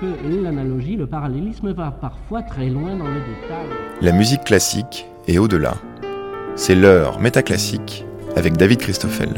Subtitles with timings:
[0.00, 3.66] que l'analogie, le parallélisme va parfois très loin dans le détail.
[4.00, 5.74] La musique classique est au-delà.
[6.56, 8.04] C'est l'heure métaclassique
[8.36, 9.30] avec David Christoffel.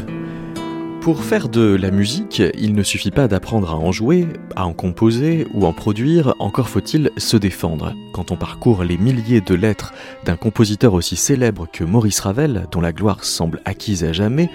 [1.01, 4.73] Pour faire de la musique, il ne suffit pas d'apprendre à en jouer, à en
[4.73, 7.93] composer ou en produire, encore faut-il se défendre.
[8.11, 9.93] Quand on parcourt les milliers de lettres
[10.25, 14.49] d'un compositeur aussi célèbre que Maurice Ravel, dont la gloire semble acquise à jamais,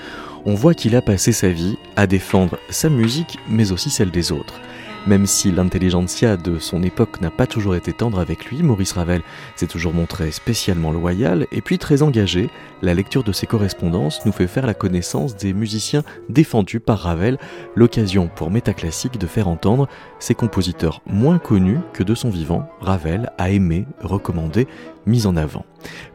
[0.44, 4.30] on voit qu'il a passé sa vie à défendre sa musique, mais aussi celle des
[4.30, 4.60] autres.
[5.04, 9.22] Même si l'intelligentsia de son époque n'a pas toujours été tendre avec lui, Maurice Ravel
[9.56, 12.50] s'est toujours montré spécialement loyal et puis très engagé.
[12.82, 17.38] La lecture de ses correspondances nous fait faire la connaissance des musiciens défendus par Ravel,
[17.74, 19.88] l'occasion pour Métaclassique de faire entendre
[20.20, 24.68] ses compositeurs moins connus que de son vivant, Ravel a aimé, recommandé
[25.06, 25.64] mise en avant.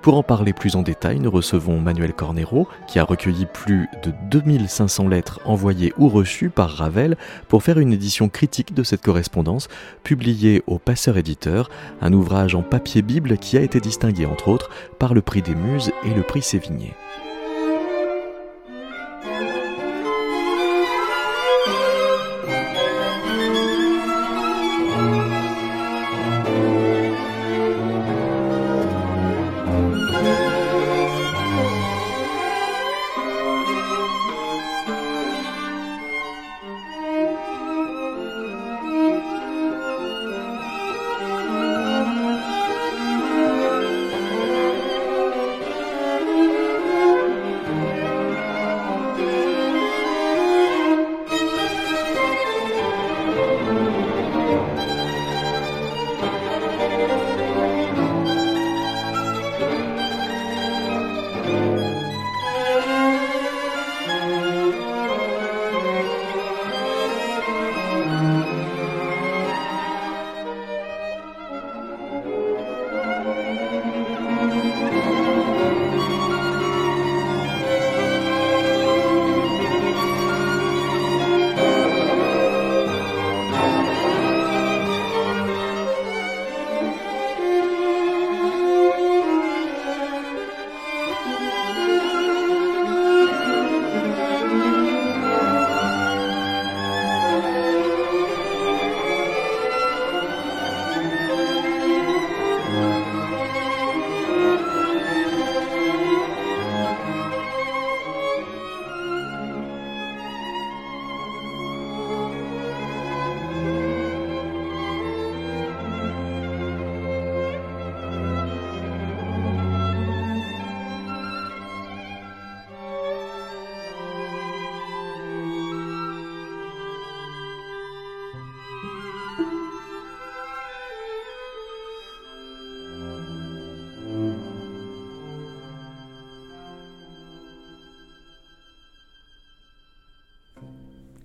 [0.01, 4.13] Pour en parler plus en détail, nous recevons Manuel Cornero, qui a recueilli plus de
[4.29, 9.67] 2500 lettres envoyées ou reçues par Ravel pour faire une édition critique de cette correspondance,
[10.03, 11.69] publiée au Passeur Éditeur,
[12.01, 15.55] un ouvrage en papier Bible qui a été distingué entre autres par le prix des
[15.55, 16.93] Muses et le prix Sévigné.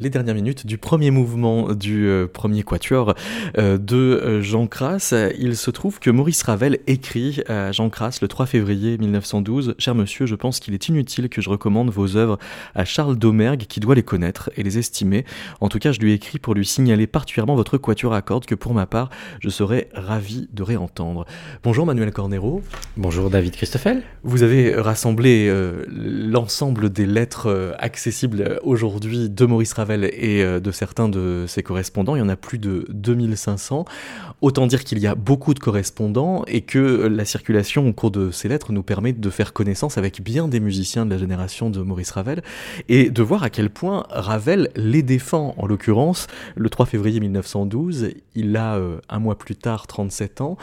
[0.02, 3.14] Les dernières minutes du premier mouvement du euh, premier quatuor
[3.56, 5.14] euh, de euh, Jean Crass.
[5.38, 9.94] Il se trouve que Maurice Ravel écrit à Jean Crass le 3 février 1912 Cher
[9.94, 12.38] monsieur, je pense qu'il est inutile que je recommande vos œuvres
[12.74, 15.24] à Charles Domergue qui doit les connaître et les estimer.
[15.60, 18.46] En tout cas, je lui ai écrit pour lui signaler particulièrement votre quatuor à cordes
[18.46, 19.08] que pour ma part,
[19.40, 21.26] je serais ravi de réentendre.
[21.62, 22.60] Bonjour Manuel Cornero.
[22.96, 24.02] Bonjour David Christoffel.
[24.24, 25.52] Vous avez rassemblé
[25.88, 32.16] l'ensemble des lettres accessibles aujourd'hui de Maurice Ravel et euh, de certains de ses correspondants.
[32.16, 33.84] Il y en a plus de 2500.
[34.40, 38.30] Autant dire qu'il y a beaucoup de correspondants et que la circulation au cours de
[38.30, 41.80] ces lettres nous permet de faire connaissance avec bien des musiciens de la génération de
[41.80, 42.42] Maurice Ravel
[42.88, 45.54] et de voir à quel point Ravel les défend.
[45.58, 46.26] En l'occurrence,
[46.56, 50.56] le 3 février 1912, il a euh, un mois plus tard 37 ans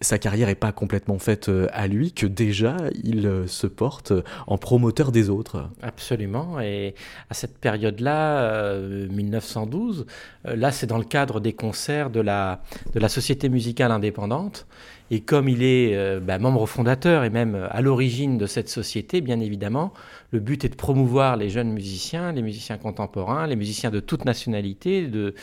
[0.00, 4.12] sa carrière n'est pas complètement faite euh, à lui, que déjà il euh, se porte
[4.46, 5.68] en promoteur des autres.
[5.82, 6.94] Absolument, et
[7.30, 10.06] à cette période-là, 1912,
[10.46, 12.62] euh, là c'est dans le cadre des concerts de la,
[12.94, 14.66] de la Société musicale indépendante,
[15.10, 19.40] et comme il est bah, membre fondateur et même à l'origine de cette société, bien
[19.40, 19.94] évidemment,
[20.32, 24.26] le but est de promouvoir les jeunes musiciens, les musiciens contemporains, les musiciens de toute
[24.26, 25.34] nationalité, de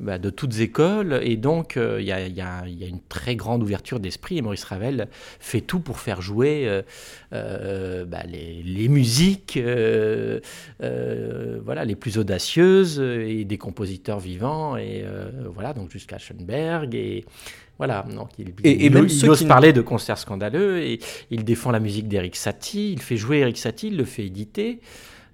[0.00, 1.18] bah, de toutes écoles.
[1.22, 4.38] Et donc, euh, il y, a, une très grande ouverture d'esprit.
[4.38, 5.08] Et Maurice Ravel
[5.40, 6.82] fait tout pour faire jouer euh,
[7.32, 9.58] euh, bah, les, musiques
[10.78, 14.76] voilà, les plus audacieuses et des compositeurs vivants.
[14.76, 15.04] Et
[15.52, 16.94] voilà, donc jusqu'à Schoenberg.
[16.94, 17.24] Et.
[17.78, 20.98] Voilà, donc il, et, il, ose parler de concerts scandaleux et
[21.30, 24.80] il défend la musique d'Eric Satie, il fait jouer Eric Satie, il le fait éditer.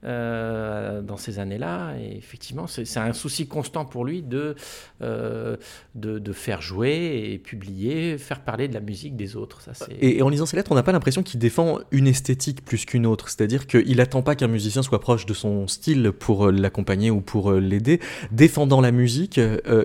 [0.04, 1.94] Dans ces années-là.
[1.98, 4.54] Et effectivement, c'est un souci constant pour lui de,
[5.00, 5.58] de,
[5.94, 9.62] de, faire jouer et publier, faire parler de la musique des autres.
[9.62, 12.64] Ça, et, et, en lisant ses lettres, on n'a pas l'impression qu'il défend une esthétique
[12.64, 13.28] plus qu'une autre.
[13.28, 17.52] C'est-à-dire qu'il n'attend pas qu'un musicien soit proche de son style pour l'accompagner ou pour
[17.52, 18.00] l'aider.
[18.30, 19.40] Défendant la musique,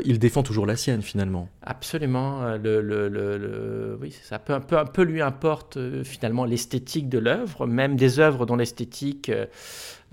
[0.06, 1.50] il défend toujours la sienne finalement.
[1.62, 2.58] Absolument.
[2.58, 4.40] Le, le, le, oui, ça.
[4.40, 9.32] Peu, peu, peu lui importe finalement l'esthétique de l'œuvre, même des œuvres dont l'esthétique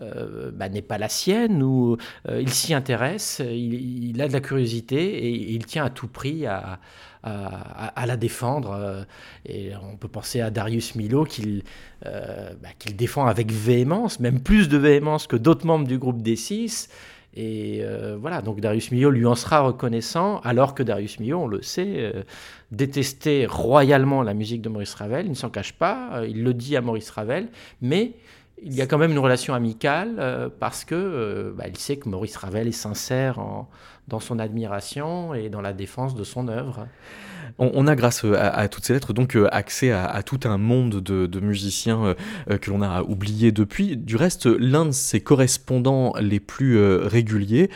[0.02, 1.96] euh, bah, n'est pas la sienne, ou
[2.28, 6.44] euh, il s'y intéresse, il, a de la curiosité et il tient à tout prix
[6.44, 6.78] à,
[7.24, 8.72] la défendre.
[8.72, 9.04] Euh,
[9.46, 11.62] et on peut penser à Darius Milo qu'il
[12.04, 16.88] bah, défend avec véhémence, même plus de véhémence que d'autres membres du groupe D6.
[17.38, 17.82] Et
[18.18, 22.12] voilà, donc Darius Milhaud lui en sera reconnaissant, alors que Darius Milhaud, on le sait,
[22.70, 26.76] détestait royalement la musique de Maurice Ravel, il ne s'en cache pas, il le dit
[26.76, 27.48] à Maurice Ravel,
[27.82, 28.12] mais
[28.62, 31.96] il y a quand même une relation amicale euh, parce que euh, bah, il sait
[31.96, 33.38] que Maurice Ravel est sincère
[34.08, 36.86] dans son admiration et dans la défense de son œuvre.
[37.58, 41.40] On, a grâce euh, à, toutes ces lettres donc accès à, tout un monde de,
[41.40, 42.14] musiciens
[42.48, 43.96] que l'on a oublié depuis.
[43.96, 47.70] Du reste, l'un de ses correspondants les plus réguliers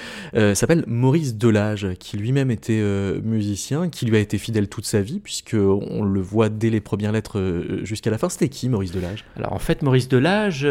[0.54, 2.82] s'appelle Maurice Delage, qui lui-même était
[3.22, 6.80] musicien, qui lui a été fidèle toute sa vie, puisque on le voit dès les
[6.80, 8.28] premières lettres jusqu'à la fin.
[8.28, 9.24] C'était qui Maurice Delage?
[9.36, 10.66] Alors en fait, Maurice Delage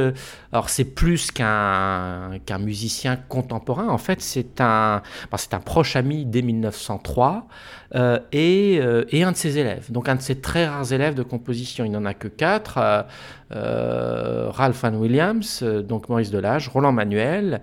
[0.51, 3.87] alors c'est plus qu'un qu'un musicien contemporain.
[3.87, 5.01] En fait, c'est un,
[5.49, 7.47] c'est un proche ami dès 1903
[7.95, 9.91] euh, et, euh, et, un de ses élèves.
[9.91, 11.85] Donc un de ses très rares élèves de composition.
[11.85, 13.05] Il n'en a que quatre.
[13.51, 17.61] Euh, Ralph Van Williams, donc Maurice Delage, Roland Manuel,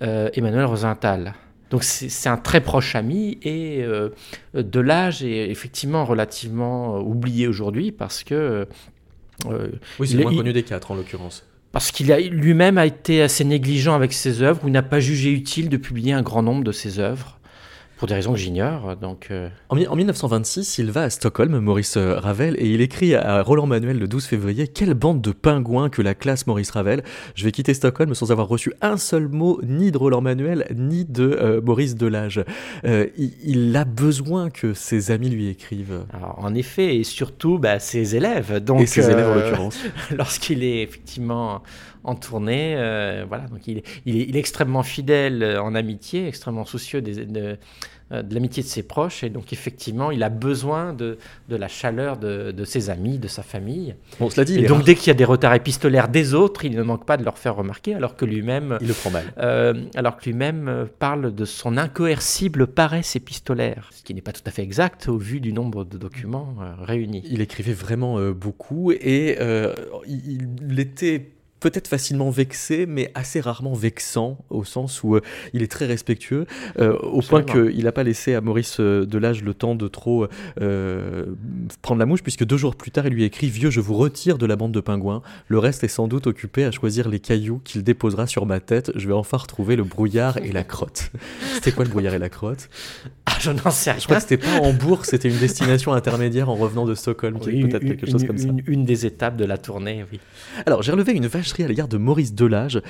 [0.00, 1.34] Emmanuel Rosenthal.
[1.70, 3.84] Donc c'est un très proche ami et
[4.54, 8.66] Delage est effectivement relativement oublié aujourd'hui parce que
[9.46, 13.22] oui, c'est le moins connu des quatre en l'occurrence parce qu'il a lui-même a été
[13.22, 16.64] assez négligent avec ses œuvres ou n'a pas jugé utile de publier un grand nombre
[16.64, 17.37] de ses œuvres
[17.98, 18.96] pour des raisons que j'ignore.
[18.96, 19.48] Donc, euh.
[19.68, 23.98] en, 1926, il va à Stockholm, Maurice euh, Ravel, et il écrit à Roland Manuel
[23.98, 27.02] le 12 février Quelle bande de pingouins que la classe Maurice Ravel
[27.34, 31.04] Je vais quitter Stockholm sans avoir reçu un seul mot ni de Roland Manuel ni
[31.04, 32.44] de euh, Maurice Delage.
[32.84, 36.04] il, a besoin que ses amis lui écrivent.
[36.36, 38.62] en effet, et surtout bah, ses élèves.
[38.62, 39.78] Donc, et ses élèves en l'occurrence.
[40.16, 41.62] Lorsqu'il est effectivement
[42.04, 42.74] en tournée.
[42.76, 47.26] Euh, voilà, donc il est, il, est, extrêmement fidèle euh, en amitié, extrêmement soucieux des,
[47.26, 47.56] de,
[48.12, 49.24] euh, de l'amitié de ses proches.
[49.24, 51.18] Et donc, effectivement, il a besoin de,
[51.48, 53.94] de la chaleur de, de, ses amis, de sa famille.
[54.20, 56.74] Bon, cela dit, et donc, dès qu'il y a des retards épistolaires des autres, il
[56.74, 58.78] ne manque pas de leur faire remarquer, alors que lui-même.
[58.80, 59.24] Il le prend mal.
[59.94, 64.50] alors que lui-même parle de son incoercible paresse épistolaire, ce qui n'est pas tout à
[64.50, 67.22] fait exact au vu du nombre de documents réunis.
[67.30, 69.38] Il écrivait vraiment beaucoup et
[70.06, 75.20] il, il était peut-être facilement vexé, mais assez rarement vexant, au sens où euh,
[75.52, 76.46] il est très respectueux,
[76.78, 80.26] euh, au point qu'il n'a pas laissé à Maurice euh, Delage le temps de trop
[81.82, 84.38] prendre la mouche, puisque deux jours plus tard, il lui écrit Vieux, je vous retire
[84.38, 85.22] de la bande de pingouins.
[85.46, 88.92] Le reste est sans doute occupé à choisir les cailloux qu'il déposera sur ma tête.
[88.94, 91.10] Je vais enfin retrouver le brouillard et la crotte.
[91.54, 92.68] c'était quoi le brouillard et la crotte?
[93.26, 94.00] Ah, je n'en sais rien.
[94.00, 97.84] Je crois que c'était pas Hambourg, c'était une destination intermédiaire en revenant de Stockholm, peut-être
[97.84, 98.48] quelque chose comme ça.
[98.66, 100.20] Une, des étapes de la tournée, oui.
[100.66, 102.80] Alors, j'ai relevé une vache à l'égard de Maurice Delage,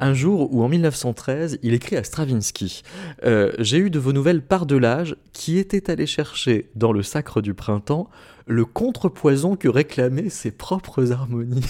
[0.00, 2.82] un jour où en 1913, il écrit à Stravinsky
[3.24, 7.40] euh, J'ai eu de vos nouvelles par Delage, qui était allé chercher dans le sacre
[7.40, 8.08] du printemps
[8.46, 11.66] le contrepoison que réclamaient ses propres harmonies.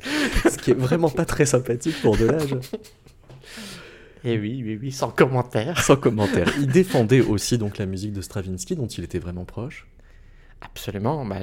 [0.02, 2.54] Ce qui est vraiment pas très sympathique pour Delage.
[4.24, 5.80] Et eh oui, oui, oui, sans commentaire.
[5.80, 6.52] Sans commentaire.
[6.58, 9.86] Il défendait aussi donc la musique de Stravinsky, dont il était vraiment proche.
[10.60, 11.24] Absolument.
[11.24, 11.36] Bah,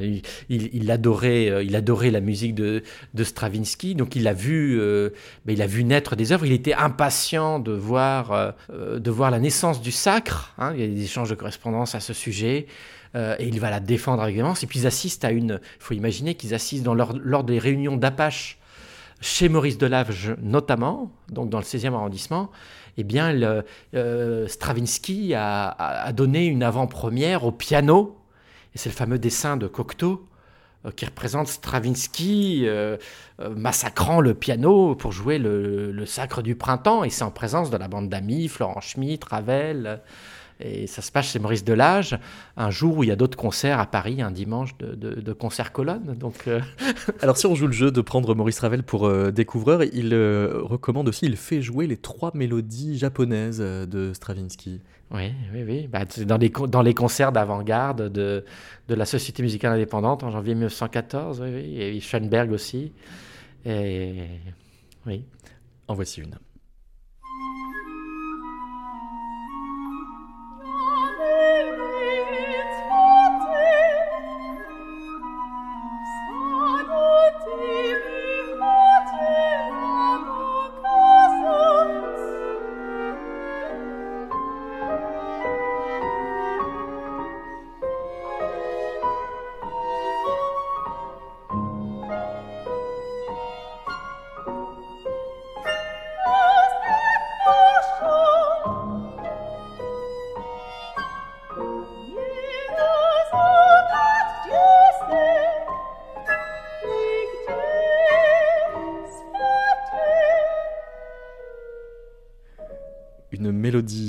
[0.49, 2.83] il, adorait, euh, il adorait la musique de,
[3.21, 5.09] Stravinsky, donc il a vu, euh,
[5.45, 6.45] bah, il a vu naître des œuvres.
[6.45, 8.31] Il était impatient de voir,
[8.69, 10.53] euh, de voir la naissance du sacre.
[10.57, 10.73] Hein.
[10.75, 12.67] Il y a des échanges de correspondance à ce sujet.
[13.15, 14.63] et il va la défendre avec véhémence.
[14.63, 15.61] Et puis ils assistent à une.
[15.79, 18.57] Il faut imaginer qu'ils assistent dans lors des réunions d'Apache
[19.21, 22.51] chez Maurice Delage notamment, donc dans le 16e arrondissement,
[22.97, 23.33] eh bien,
[24.47, 28.17] Stravinsky a, donné une avant-première au piano
[28.75, 30.27] et c'est le fameux dessin de Cocteau
[30.85, 32.97] euh, qui représente Stravinsky euh,
[33.39, 37.03] euh, massacrant le piano pour jouer le, Sacre du Printemps.
[37.03, 40.01] Et c'est en présence de la bande d'amis, Florent Schmitt, Ravel.
[40.61, 42.17] Et ça se passe chez Maurice Delage,
[42.55, 45.73] un jour où il y a d'autres concerts à Paris, un dimanche de, de, concert
[45.73, 46.15] colonne.
[46.17, 46.47] Donc,
[47.21, 51.25] Alors si on joue le jeu de prendre Maurice Ravel pour découvreur, il recommande aussi,
[51.25, 54.79] il fait jouer les trois mélodies japonaises de Stravinsky.
[55.11, 55.87] Oui, oui, oui.
[55.87, 58.43] Bah, dans, les, concerts d'avant-garde de,
[58.87, 61.81] de la Société musicale indépendante en janvier 1914, oui, oui.
[61.81, 62.91] Et Schoenberg aussi.
[63.65, 64.23] Et,
[65.05, 65.23] oui.
[65.87, 66.35] En voici une.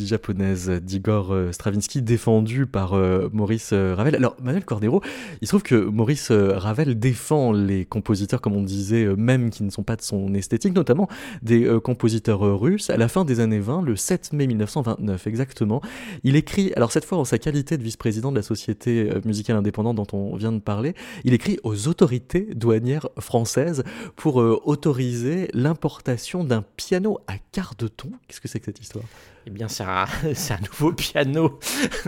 [0.07, 4.15] Japonaise d'Igor euh, Stravinsky défendue par euh, Maurice euh, Ravel.
[4.15, 5.03] Alors Manuel Cordero,
[5.41, 9.71] il se trouve que Maurice Ravel défend les compositeurs, comme on disait, même qui ne
[9.71, 11.09] sont pas de son esthétique, notamment
[11.43, 12.91] des compositeurs russes.
[12.91, 15.81] À la fin des années 20, le 7 mai 1929 exactement,
[16.25, 19.97] il écrit, alors cette fois en sa qualité de vice-président de la Société musicale indépendante
[19.97, 20.95] dont on vient de parler,
[21.25, 23.85] il écrit aux autorités douanières françaises
[24.17, 28.11] pour autoriser l'importation d'un piano à quart de ton.
[28.27, 29.05] Qu'est-ce que c'est que cette histoire?
[29.47, 29.85] Eh bien, c'est
[30.25, 31.59] un, un, nouveau piano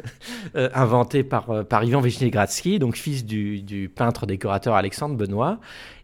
[0.57, 5.59] euh, inventé par, euh, par Ivan Vishnegradsky, donc fils du, du, peintre décorateur Alexandre Benoît.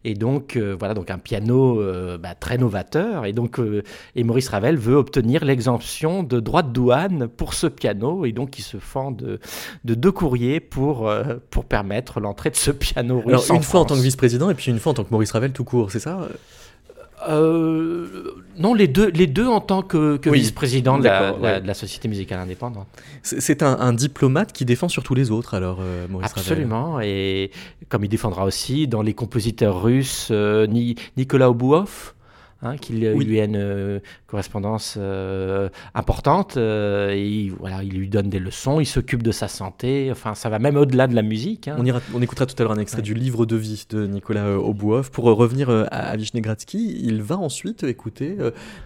[0.06, 1.80] Et donc, euh, voilà, donc un piano
[2.18, 3.24] bah, très novateur.
[3.24, 3.58] Et donc,
[4.14, 8.26] et Maurice Ravel veut obtenir l'exemption de droits de douane pour ce piano.
[8.26, 9.40] Et donc, il se fend de,
[9.84, 11.10] de deux courriers pour,
[11.48, 13.28] pour permettre l'entrée de ce piano russe.
[13.28, 15.32] Alors, une fois en tant que vice-président et puis une fois en tant que Maurice
[15.32, 16.28] Ravel tout court, c'est ça?
[17.28, 22.86] Euh, non, les deux, les deux en tant que, vice-président de, la Société musicale indépendante.
[23.22, 27.50] C'est un, diplomate qui défend surtout les autres, alors, euh, Maurice Absolument, et
[27.88, 30.66] comme il défendra aussi dans les compositeurs russes, euh,
[31.16, 32.14] Nicolas Obouov,
[32.64, 36.56] Hein, qu'il lui a une euh, correspondance euh, importante.
[36.56, 40.08] Euh, et voilà, il lui donne des leçons, il s'occupe de sa santé.
[40.10, 41.68] Enfin, ça va même au-delà de la musique.
[41.68, 41.76] Hein.
[41.78, 44.58] On, ira, on écoutera tout à l'heure un extrait du livre de vie de Nicolas
[44.58, 45.10] Obouov.
[45.10, 48.36] Pour revenir à, Vishnegradsky, il va ensuite écouter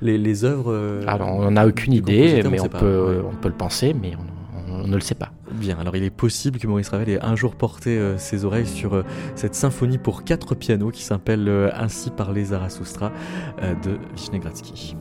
[0.03, 1.03] les, les œuvres.
[1.07, 4.39] Alors, on n'a aucune idée, mais on, peut, on peut le penser, mais on
[4.71, 5.33] on ne le sait pas.
[5.53, 8.67] Bien, alors il est possible que Maurice Ravel ait un jour porté euh, ses oreilles
[8.67, 9.03] sur euh,
[9.35, 13.13] cette symphonie pour quatre pianos qui s'appelle euh, Ainsi par les Zarathustra
[13.61, 14.97] de Vishnegradsky.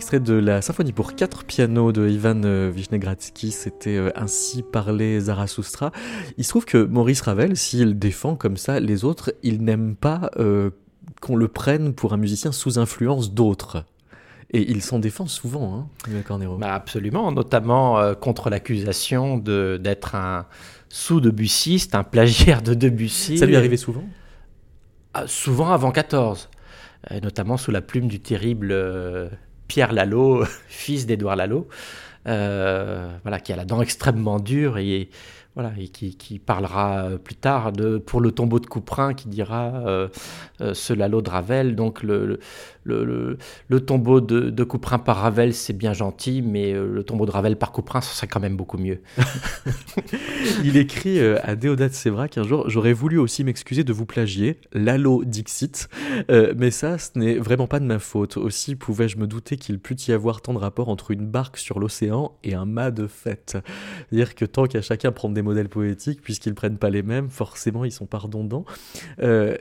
[0.00, 5.20] Extrait de la symphonie pour quatre pianos de Ivan euh, Vishnegradsky, c'était euh, ainsi parlé
[5.20, 5.92] Zarathustra.
[6.38, 10.30] Il se trouve que Maurice Ravel, s'il défend comme ça les autres, il n'aime pas
[10.38, 10.70] euh,
[11.20, 13.84] qu'on le prenne pour un musicien sous influence d'autres.
[14.54, 16.56] Et il s'en défend souvent, hein, Cornero.
[16.56, 20.46] Bah absolument, notamment contre l'accusation d'être un
[20.88, 23.36] sous-debussiste, un plagiaire de Debussy.
[23.36, 24.04] Ça lui arrivait souvent?
[25.12, 26.48] Ah, Souvent avant 14,
[27.22, 28.72] notamment sous la plume du terrible
[29.70, 31.68] Pierre Lalo, fils d'Édouard Lalo,
[32.26, 35.08] euh, voilà, qui a la dent extrêmement dure et
[35.54, 40.08] voilà, qui, parlera euh, plus tard de, pour le tombeau de Couperin, qui dira euh,
[40.60, 41.76] euh, ce Lalo de Ravel.
[41.76, 42.40] Donc le,
[42.84, 43.36] le,
[43.86, 47.72] tombeau de, de, Couperin par Ravel, c'est bien gentil, mais le tombeau de Ravel par
[47.72, 49.00] Couperin, ce serait quand même beaucoup mieux.
[50.64, 55.24] Il écrit à Déodat Sévrac un jour J'aurais voulu aussi m'excuser de vous plagier, Lalo
[55.24, 55.88] Dixit,
[56.28, 58.36] mais ça, ce n'est vraiment pas de ma faute.
[58.36, 61.78] Aussi pouvais-je me douter qu'il pût y avoir tant de rapports entre une barque sur
[61.78, 63.58] l'océan et un mât de fête.
[64.10, 67.84] C'est-à-dire que tant qu'à chacun prendre des modèles poétiques, puisqu'ils prennent pas les mêmes, forcément
[67.84, 68.64] ils sont pas redondants.
[69.22, 69.56] Euh,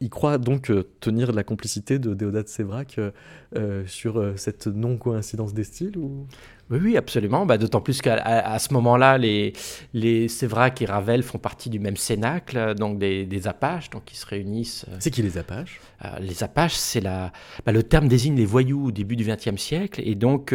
[0.00, 3.10] il croit donc euh, tenir la complicité de Déodat Sévrac euh,
[3.56, 6.26] euh, sur cette non-coïncidence des styles ou...
[6.70, 7.46] Oui, oui, absolument.
[7.46, 9.54] Bah, D'autant plus qu'à à, ce moment-là, les,
[9.92, 14.16] les Sévrac et Ravel font partie du même cénacle, donc des, des Apaches, donc ils
[14.16, 14.86] se réunissent.
[15.00, 15.80] C'est qui les Apaches?
[16.20, 17.32] Les Apaches, c'est la,
[17.66, 20.54] bah, le terme désigne les voyous au début du XXe siècle, et donc,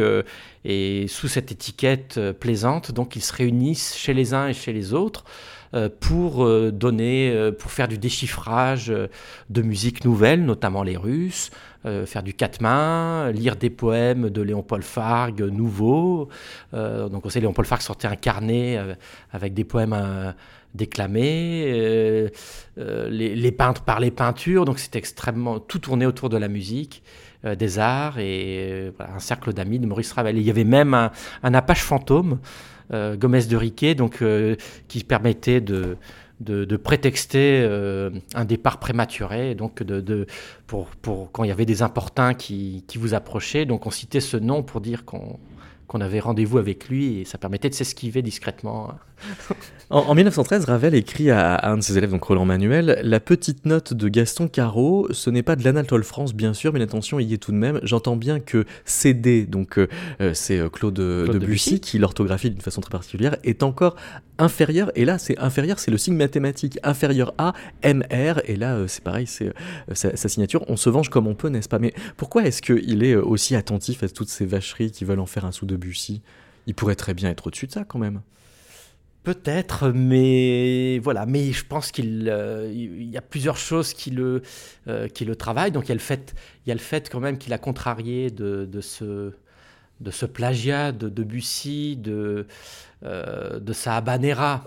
[0.64, 4.94] et sous cette étiquette plaisante, donc ils se réunissent chez les uns et chez les
[4.94, 5.26] autres.
[5.74, 8.94] Euh, pour euh, donner, euh, pour faire du déchiffrage
[9.50, 11.52] de musique nouvelle, notamment les Russes,
[12.08, 16.30] faire du quatre mains, lire des poèmes de Léon-Paul Fargue nouveaux.
[16.74, 18.80] donc on sait Léon-Paul Fargue sortait un carnet
[19.32, 20.34] avec des poèmes
[20.74, 22.32] déclamé,
[22.76, 27.04] les, peintres par les peintures, donc c'était extrêmement tout tourné autour de la musique.
[27.44, 30.40] des arts et un cercle d'amis de Maurice Ravel.
[30.40, 32.40] il y avait même un Apache fantôme,
[32.92, 34.24] Gomez de Riquet, donc,
[34.88, 35.98] qui permettait de,
[36.84, 39.84] prétexter euh, un départ prématuré, donc
[40.68, 40.90] pour,
[41.32, 43.66] quand il y avait des importuns qui vous approchaient.
[43.66, 45.40] Donc on citait ce nom pour dire qu'on
[45.88, 48.96] qu'on avait rendez-vous avec lui et ça permettait de s'esquiver discrètement.
[49.90, 53.94] en, 1913, Ravel écrit à, un de ses élèves, donc Roland Manuel, La petite note
[53.94, 57.38] de Gaston Caro, ce n'est pas de l'Anatole France bien sûr, mais l'attention y est
[57.38, 57.80] tout de même.
[57.84, 59.88] J'entends bien que CD, donc euh,
[60.22, 63.96] euh, c'est euh, Claude, Debussy, qui l'orthographie d'une façon très particulière, est encore
[64.38, 69.04] inférieur, et là c'est inférieur, c'est le signe mathématique, inférieur à MR, et là c'est
[69.04, 69.54] pareil, c'est
[69.94, 71.80] sa, sa, signature, on se venge comme on peut, n'est-ce pas?
[71.80, 75.46] Mais pourquoi est-ce qu'il est aussi attentif à toutes ces vacheries qui veulent en faire
[75.46, 76.22] un sou de Debussy.
[76.68, 78.22] Il pourrait très bien être au-dessus de ça quand même.
[79.26, 81.26] Peut-être, mais voilà.
[81.26, 84.44] Mais je pense qu'il euh, y a plusieurs choses qui le,
[84.88, 85.72] euh, qui le travaillent.
[85.72, 87.58] Donc il y a le fait, il y a le fait quand même qu'il a
[87.58, 89.34] contrarié de, de, ce,
[90.00, 92.46] de ce plagiat de Debussy, de,
[93.04, 94.64] euh, de sa habanera,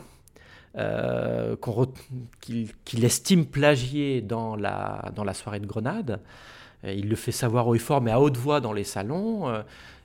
[2.40, 6.20] qu'il estime plagié dans la, dans la soirée de Grenade.
[6.84, 9.52] Il le fait savoir haut et fort, mais à haute voix dans les salons.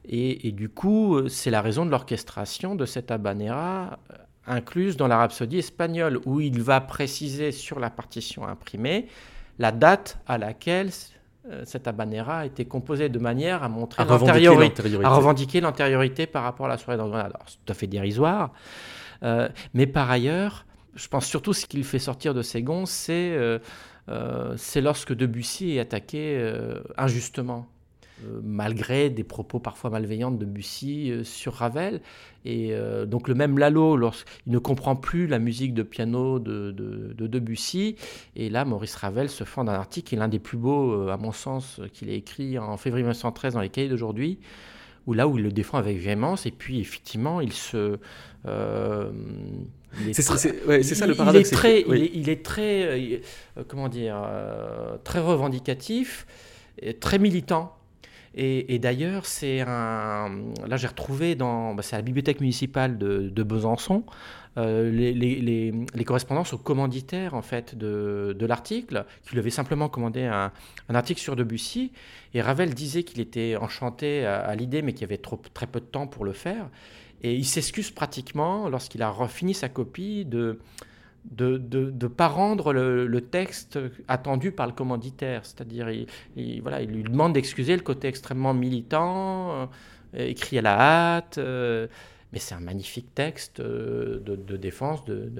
[0.06, 4.16] Et, du coup, euh, c'est la raison de l'orchestration de cette habanera euh,
[4.48, 9.08] incluse dans la rhapsodie espagnole, où il va préciser sur la partition imprimée
[9.60, 10.90] la date à laquelle
[11.50, 16.44] euh, cette habanera a été composée de manière à montrer l'antériorité, à revendiquer l'antériorité par
[16.44, 17.22] rapport à la soirée d'André.
[17.22, 18.52] Alors, c'est tout à fait dérisoire,
[19.74, 23.38] mais par ailleurs, je pense surtout ce qu'il fait sortir de ses gonds, c'est
[24.58, 26.54] c'est lorsque Debussy est attaqué
[26.98, 27.68] injustement.
[28.24, 32.02] Euh, malgré des propos parfois malveillants de Debussy euh, sur Ravel.
[32.46, 36.72] Et euh, donc le même Lalo, lorsqu'il ne comprend plus la musique de piano de,
[36.72, 37.96] de, Debussy,
[38.36, 41.18] et là Maurice Ravel se fend d'un article qui est l'un des plus beaux, à
[41.18, 44.40] mon sens, qu'il ait écrit en février 1913 dans les cahiers d'aujourd'hui,
[45.08, 47.98] où là où il le défend avec véhémence, et puis effectivement il se...
[50.12, 51.50] c'est ça, le paradoxe.
[51.50, 53.22] Il est très, il est, très
[53.70, 54.18] comment dire,
[55.06, 56.28] très revendicatif,
[56.80, 57.74] et très militant.
[58.36, 60.30] Et, d'ailleurs, c'est un.
[60.68, 61.76] Là, j'ai retrouvé dans.
[61.76, 64.04] Bah, c'est la bibliothèque municipale de, Besançon.
[64.58, 70.52] Euh, les, correspondances au commanditaire en fait de, l'article, qui lui avait simplement commandé un,
[70.90, 71.92] article sur Debussy.
[72.34, 75.22] Et Ravel disait qu'il était enchanté à, l'idée, mais qu'il y avait
[75.54, 76.70] très peu de temps pour le faire.
[77.22, 80.60] Et il s'excuse pratiquement, lorsqu'il a fini sa copie, de,
[81.32, 85.46] de ne pas rendre le, texte attendu par le commanditaire.
[85.46, 85.90] C'est-à-dire,
[86.36, 89.70] il, voilà, il lui demande d'excuser le côté extrêmement militant,
[90.16, 91.38] euh, écrit à la hâte.
[91.38, 91.88] Euh,
[92.34, 95.32] mais c'est un magnifique texte euh, de, défense de,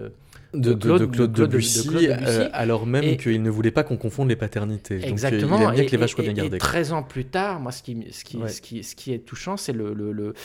[0.54, 2.08] de, Claude, Debussy,
[2.54, 5.04] alors même qu'il ne voulait pas qu'on confonde les paternités.
[5.04, 5.58] Exactement.
[5.58, 6.58] Donc, il bien que les vaches soient bien gardées.
[6.58, 9.26] Et 13 ans plus tard, moi, ce qui, ce qui, ce qui, ce qui est
[9.26, 10.36] touchant, c'est le, le,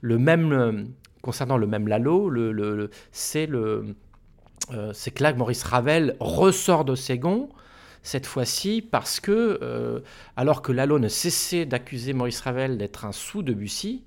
[0.00, 0.88] le, même,
[1.20, 3.82] concernant le même Lalo, le, c'est le euh,
[4.92, 7.48] c'est que là, Maurice Ravel ressort de Ségon,
[8.02, 10.00] cette fois-ci, parce que, euh,
[10.36, 14.04] alors que Lalo ne cessait d'accuser Maurice Ravel d'être un sous de Bussy,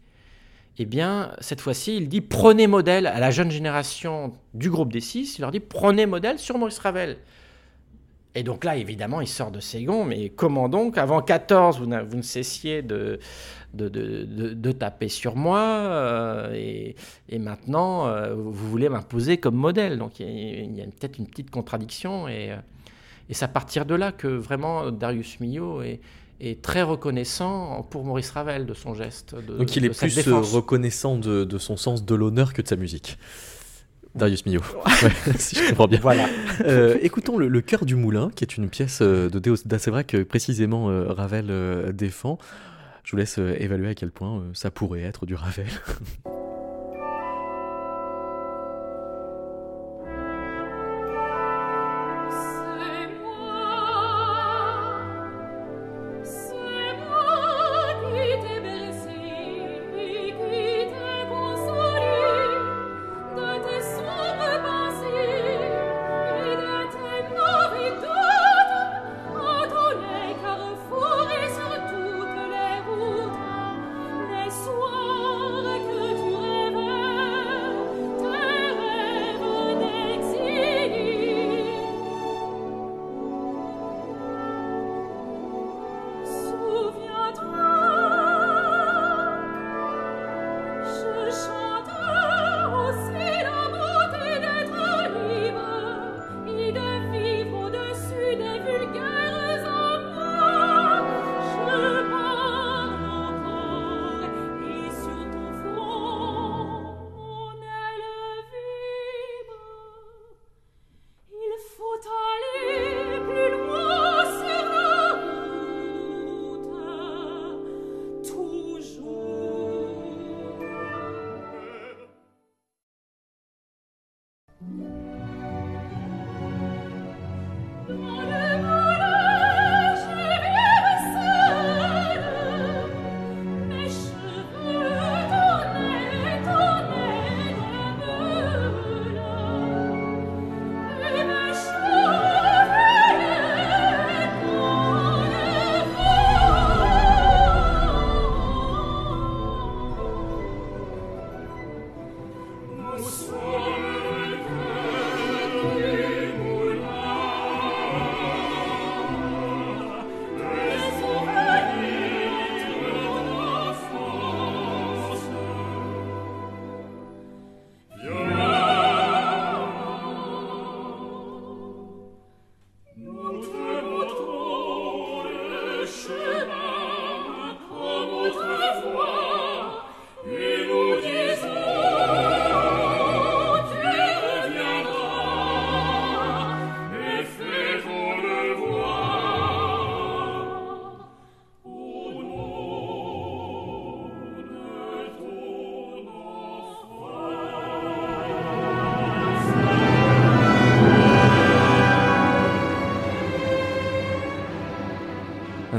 [0.78, 5.02] eh bien, cette fois-ci, il dit prenez modèle à la jeune génération du groupe des
[5.02, 7.18] six, il leur dit prenez modèle sur Maurice Ravel.
[8.34, 12.18] Et donc là, évidemment, il sort de Ségon, mais comment donc Avant 14, vous, vous
[12.18, 13.20] ne cessiez de,
[13.74, 16.96] de, de, taper sur moi, euh, et,
[17.30, 19.98] et, maintenant, euh, vous voulez m'imposer comme modèle.
[19.98, 22.58] Donc il y a, peut-être une petite contradiction, et, euh,
[23.30, 26.00] et c'est à partir de là que vraiment Darius Milhaud est,
[26.40, 29.36] est très reconnaissant pour Maurice Ravel de son geste.
[29.36, 33.18] Donc il est plus reconnaissant de, de, son sens de l'honneur que de sa musique.
[34.16, 34.64] Darius Milhaud,
[35.38, 36.00] si je comprends bien.
[36.02, 36.28] Voilà.
[37.02, 41.94] écoutons le, Cœur du Moulin, qui est une pièce de Deus Dacevra que précisément Ravel
[41.94, 42.38] défend.
[43.04, 45.68] Je vous laisse euh, évaluer à quel point euh, ça pourrait être du Ravel.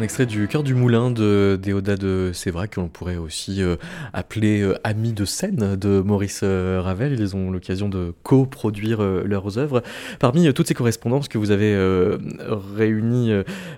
[0.02, 3.76] Un extrait du Cœur du Moulin de Déodat de Sévrac, que l'on pourrait aussi euh,
[4.12, 7.12] appeler euh, Amis de scène de Maurice euh, Ravel.
[7.20, 9.80] Ils ont l'occasion de coproduire leurs œuvres.
[10.18, 11.72] Parmi toutes ces correspondances que vous avez
[12.76, 13.32] réunies,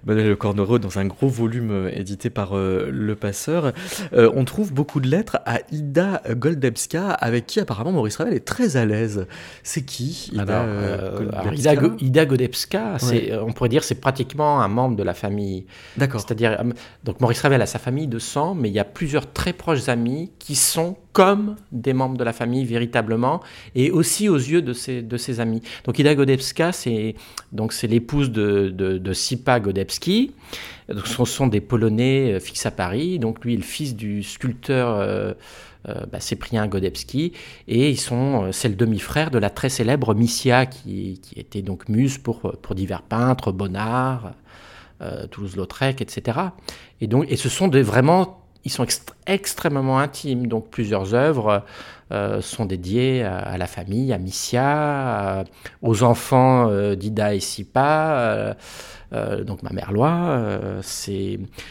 [0.06, 3.74] Manuel Cornero, dans un gros volume édité par Le Passeur,
[4.12, 8.78] on trouve beaucoup de lettres à Ida Goldebska, avec qui apparemment Maurice Ravel est très
[8.78, 9.26] à l'aise.
[9.62, 10.64] C'est qui Ida,
[12.00, 12.96] Ida, Goldebska,
[13.42, 15.66] on pourrait dire c'est pratiquement un membre de la famille
[16.18, 16.72] C'est-à-dire, euh,
[17.04, 19.88] donc Maurice Ravel a sa famille de sang, mais il y a plusieurs très proches
[19.88, 23.40] amis qui sont comme des membres de la famille véritablement,
[23.74, 25.62] et aussi aux yeux de ses, amis.
[25.84, 27.14] Donc Ida Godebska, c'est
[27.52, 30.32] donc l'épouse de, de, Sipa Godebski.
[30.88, 33.18] Donc, ce sont des Polonais euh, fixés à Paris.
[33.18, 35.34] Donc lui est le fils du sculpteur.
[35.86, 37.34] Euh, bah, Cyprien Godebski,
[37.68, 41.90] et ils sont, c'est le demi-frère de la très célèbre Missia, qui, qui était donc
[41.90, 44.30] muse pour, pour divers peintres, Bonnard, euh,
[45.30, 46.38] Toulouse-Lautrec, etc.
[47.00, 48.86] Et, donc, et ce sont des, vraiment, ils sont
[49.26, 51.62] extrêmement intimes, donc plusieurs œuvres
[52.12, 55.44] euh, sont dédiées à, la famille, à Missia,
[55.82, 58.56] aux enfants euh, d'Ida et Sipa,
[59.46, 60.40] donc ma mère Loi.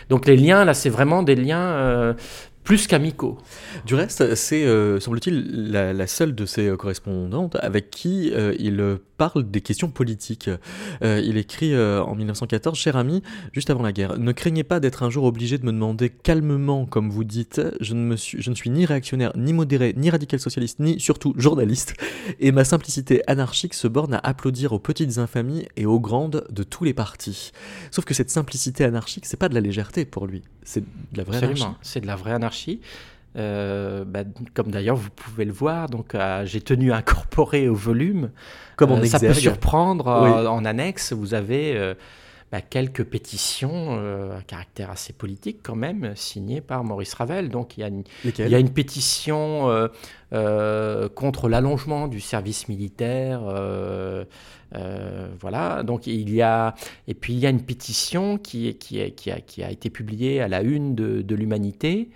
[0.09, 2.15] donc les liens là, c'est vraiment des liens
[2.63, 3.38] plus qu'amicaux.
[3.86, 9.49] Du reste, c'est, euh, semble-t-il, la, seule de ses correspondantes avec qui euh, il parle
[9.49, 10.49] des questions politiques.
[11.04, 13.21] Euh, il écrit en 1914, Cher ami,
[13.52, 16.86] juste avant la guerre, ne craignez pas d'être un jour obligé de me demander calmement,
[16.86, 20.10] comme vous dites, je ne, me suis, je ne suis ni réactionnaire, ni modéré, ni
[20.10, 21.95] radical socialiste, ni surtout journaliste,
[22.39, 26.63] et ma simplicité anarchique se borne à applaudir aux petites infamies et aux grandes de
[26.63, 27.52] tous les partis.
[27.91, 31.23] Sauf que cette simplicité anarchique, c'est pas de la légèreté pour lui, c'est de la
[31.23, 32.52] vraie Absolument, c'est de la vraie anarchie
[33.35, 37.75] euh, bah, comme d'ailleurs vous pouvez le voir, donc euh, j'ai tenu à incorporer au
[37.75, 38.31] volume.
[38.75, 40.07] Comme on euh, Ça peut surprendre.
[40.07, 41.95] en annexe, vous avez
[42.51, 43.93] bah, quelques pétitions
[44.37, 47.49] à caractère assez politique quand même, signées par Maurice Ravel.
[47.49, 49.89] Donc il y a une, il y a une pétition
[50.31, 53.41] contre l'allongement du service militaire.
[55.41, 56.75] voilà, donc il y a
[57.07, 60.39] et puis il y a une pétition qui, qui, qui, a, qui a été publiée
[60.39, 62.09] à la une de, de l'Humanité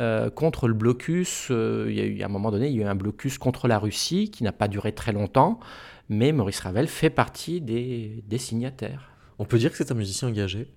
[0.00, 1.48] euh, contre le blocus.
[1.50, 3.38] Euh, il y a eu, à un moment donné, il y a eu un blocus
[3.38, 5.60] contre la Russie qui n'a pas duré très longtemps,
[6.08, 9.10] mais Maurice Ravel fait partie des, signataires.
[9.38, 10.68] On peut dire que c'est un musicien engagé?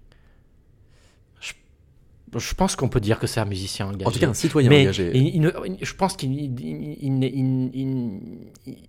[2.36, 4.06] Je, pense qu'on peut dire que c'est un musicien engagé.
[4.06, 5.12] En tout cas, un citoyen engagé.
[5.82, 6.54] je pense qu'il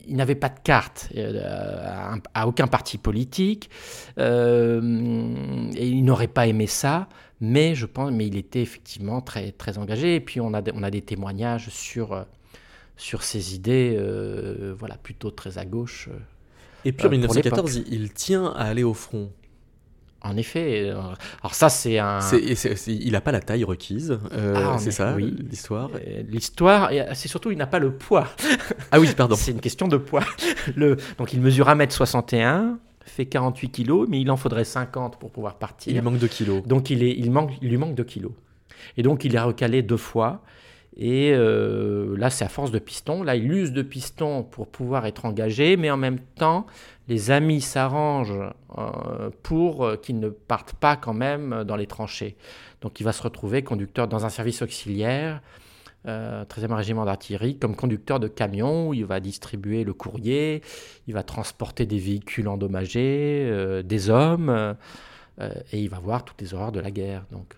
[0.08, 3.70] n'avait pas de carte euh, à, aucun parti politique
[4.18, 7.08] et il n'aurait pas aimé ça
[7.40, 10.16] mais je pense, mais il était effectivement très, très engagé.
[10.16, 12.22] Et puis on a, on a des témoignages sur, euh,
[12.96, 16.08] sur ses idées, euh, voilà, plutôt très à gauche.
[16.08, 16.18] Euh,
[16.84, 19.30] et puis en 1914, il tient à aller au front.
[20.22, 22.18] En effet, alors ça c'est un.
[22.88, 25.36] il n'a pas la taille requise, ah, c'est ça oui.
[25.48, 25.90] l'histoire?
[26.28, 28.26] L'histoire, c'est surtout il n'a pas le poids.
[28.90, 29.36] Ah oui, pardon.
[29.38, 30.24] c'est une question de poids.
[30.74, 32.78] Le, donc il mesure 1m61,
[33.08, 35.94] fait 48 kilos, mais il en faudrait 50 pour pouvoir partir.
[35.94, 36.62] Il manque 2 kilos.
[36.64, 38.32] Donc il, est, il, manque, il lui manque 2 kilos.
[38.96, 40.42] Et donc il est recalé deux fois.
[40.96, 43.22] Et euh, là, c'est à force de piston.
[43.22, 46.66] Là, il use de piston pour pouvoir être engagé, mais en même temps,
[47.08, 52.36] les amis s'arrangent euh, pour euh, qu'il ne parte pas quand même dans les tranchées.
[52.82, 55.40] Donc il va se retrouver conducteur dans un service auxiliaire
[56.06, 60.62] 13e euh, régiment d'artillerie, comme conducteur de camion, où il va distribuer le courrier,
[61.06, 64.76] il va transporter des véhicules endommagés, des hommes,
[65.40, 67.24] et il va voir toutes les horreurs de la guerre.
[67.32, 67.56] Donc,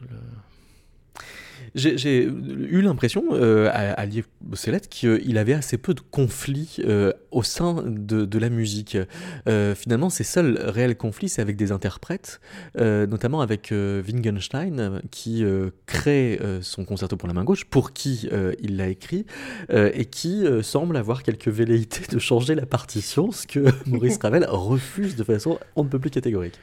[1.74, 4.06] j'ai eu l'impression, euh, à,
[4.54, 8.96] ces lettres, qu'il avait assez peu de conflits euh, au sein de, la musique.
[9.48, 12.40] Euh, finalement, ses seuls réels conflits, c'est avec des interprètes,
[12.76, 15.44] notamment avec Wittgenstein, qui
[15.86, 18.28] crée son concerto pour la main gauche, pour qui
[18.62, 19.26] il l'a écrit,
[19.70, 25.16] et qui semble avoir quelques velléités de changer la partition, ce que Maurice Ravel refuse
[25.16, 26.58] de façon on ne peut plus catégorique.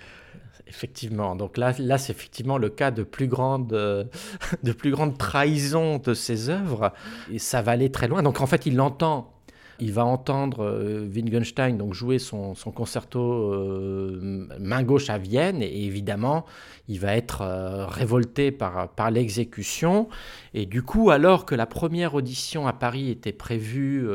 [0.68, 1.36] Effectivement.
[1.36, 3.70] Donc là, là c'est effectivement le cas de plus grande,
[4.64, 6.94] de plus grande trahison de ses œuvres.
[7.32, 8.22] Et ça va aller très loin.
[8.22, 9.34] Donc en fait, il l'entend.
[9.80, 15.62] Il va entendre euh, Wittgenstein donc jouer son, son concerto euh, main gauche à Vienne
[15.62, 16.46] et évidemment
[16.88, 20.10] il va être euh, révolté par, par l'exécution
[20.56, 24.08] et du coup alors que la première audition à Paris était prévue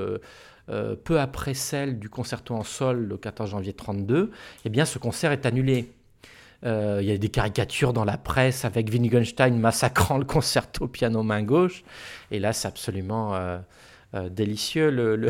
[1.05, 4.31] peu après celle du concerto en sol le 14 janvier 32,
[4.65, 5.93] eh bien ce concert est annulé.
[6.65, 11.23] Euh, il y a des caricatures dans la presse avec Wittgenstein massacrant le concerto piano
[11.23, 11.83] main gauche.
[12.31, 13.35] Et là, c'est absolument
[14.15, 14.91] euh, euh, délicieux.
[14.91, 15.29] Le,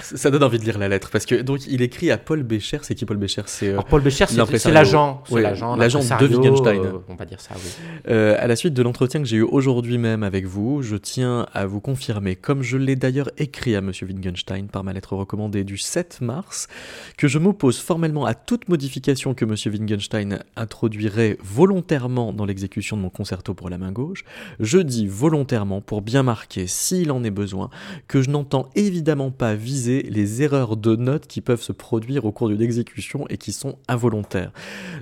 [0.00, 2.78] Ça donne envie de lire la lettre parce que donc il écrit à Paul Bécher.
[2.82, 3.42] C'est qui Paul Bécher?
[3.46, 6.82] C'est Paul Bécher, c'est l'agent, l'agent, l'agent de Wittgenstein.
[7.08, 7.54] on va dire ça.
[7.56, 8.12] Oui.
[8.14, 11.66] à la suite de l'entretien que j'ai eu aujourd'hui même avec vous, je tiens à
[11.66, 15.78] vous confirmer, comme je l'ai d'ailleurs écrit à Monsieur Wittgenstein par ma lettre recommandée du
[15.78, 16.68] 7 mars,
[17.16, 23.02] que je m'oppose formellement à toute modification que Monsieur Wittgenstein introduirait volontairement dans l'exécution de
[23.02, 24.24] mon concerto pour la main gauche.
[24.60, 27.70] Je dis volontairement pour bien marquer, s'il en est besoin,
[28.08, 32.32] que je n'entends évidemment pas viser les erreurs de notes qui peuvent se produire au
[32.32, 34.52] cours d'une exécution et qui sont involontaires.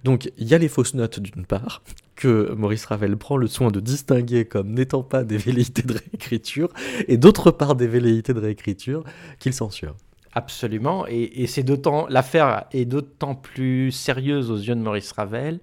[0.04, 1.82] Donc il y a les fausses notes d'une part,
[2.16, 6.68] que Maurice Ravel prend le soin de distinguer comme n'étant pas des velléités de réécriture,
[7.08, 9.02] et d'autre part des velléités de réécriture
[9.38, 9.96] qu'il censure.
[10.34, 15.60] Absolument, et, c'est d'autant l'affaire est d'autant plus sérieuse aux yeux de Maurice Ravel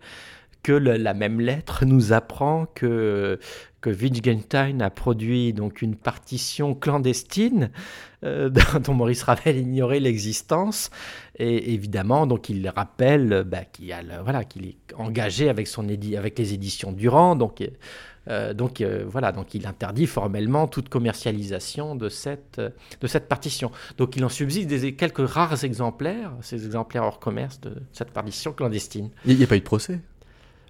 [0.63, 3.39] que la même lettre nous apprend que
[3.81, 7.71] que Wittgenstein a produit donc une partition clandestine
[8.25, 8.49] euh,
[8.83, 10.89] dont Maurice Ravel ignorait l'existence.
[11.37, 16.53] Et évidemment donc il rappelle bah, qu'il voilà qu'il est engagé avec son avec les
[16.53, 17.35] éditions Durand.
[17.35, 17.63] Donc
[18.27, 23.71] euh, donc euh, voilà donc il interdit formellement toute commercialisation de cette de cette partition.
[23.97, 28.51] Donc il en subsiste des quelques rares exemplaires ces exemplaires hors commerce de cette partition
[28.51, 29.09] clandestine.
[29.25, 30.01] Il n'y a pas eu de procès?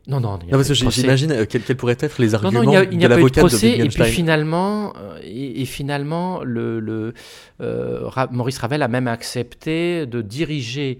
[0.09, 2.97] Non, non, non parce que j'imagine euh, quels, pourraient être les arguments non, non, il
[2.97, 3.77] n'y a, a, pas eu de procès.
[3.77, 7.13] et puis finalement, euh, et, finalement, le, le
[7.61, 10.99] euh, Maurice Ravel a même accepté de diriger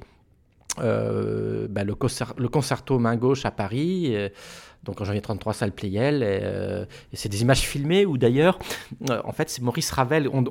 [0.79, 4.15] bah, le, concerto main gauche à Paris
[4.83, 6.21] donc en janvier 33 salle Playel.
[6.23, 8.59] Euh, et, c'est des images filmées où d'ailleurs,
[9.09, 10.29] euh, en fait, c'est Maurice Ravel.
[10.31, 10.43] On,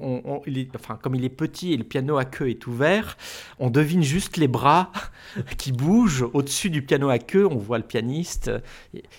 [0.75, 3.17] enfin, comme il est petit et le piano à queue est ouvert,
[3.59, 4.93] on devine juste les bras
[5.59, 7.47] qui bougent au-dessus du piano à queue.
[7.47, 8.51] On voit le pianiste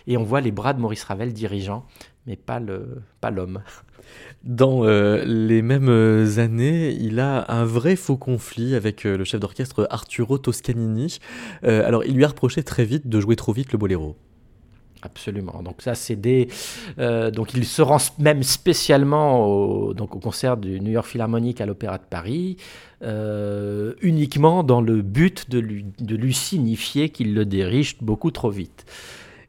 [0.08, 1.86] et, on voit les bras de Maurice Ravel dirigeant,
[2.26, 3.62] mais pas le pas l'homme.
[4.44, 9.88] Dans euh, les mêmes années, il a un vrai faux conflit avec le chef d'orchestre
[9.90, 11.20] Arturo Toscanini.
[11.64, 14.16] alors, il lui a reproché très vite de jouer trop vite le boléro.
[15.02, 15.62] Absolument.
[15.64, 16.50] Donc ça, c'est des.
[16.98, 21.62] Euh, donc il se rend même spécialement au, donc au concert du New York Philharmonic
[21.62, 22.58] à l'Opéra de Paris,
[23.02, 28.50] euh, uniquement dans le but de lui, de lui signifier qu'il le dirige beaucoup trop
[28.50, 28.86] vite.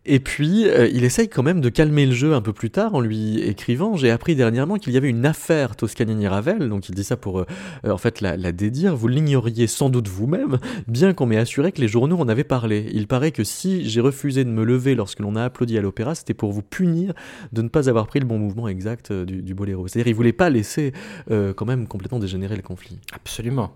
[0.07, 2.95] Et puis, euh, il essaye quand même de calmer le jeu un peu plus tard
[2.95, 3.97] en lui écrivant.
[3.97, 7.47] J'ai appris dernièrement qu'il y avait une affaire Toscanini-Ravel, donc il dit ça pour euh,
[7.85, 8.97] euh, en fait la, la, dédire.
[8.97, 10.59] Vous l'ignoriez sans doute vous-même,
[10.89, 12.89] bien qu'on m'ait assuré que les journaux en avaient parlé.
[12.93, 16.15] Il paraît que si j'ai refusé de me lever lorsque l'on a applaudi à l'opéra,
[16.15, 17.13] c'était pour vous punir
[17.53, 19.87] de ne pas avoir pris le bon mouvement exact du, du boléro.
[19.87, 20.93] C'est-à-dire, il voulait pas laisser
[21.29, 22.99] quand même complètement dégénérer le conflit.
[23.13, 23.73] Absolument.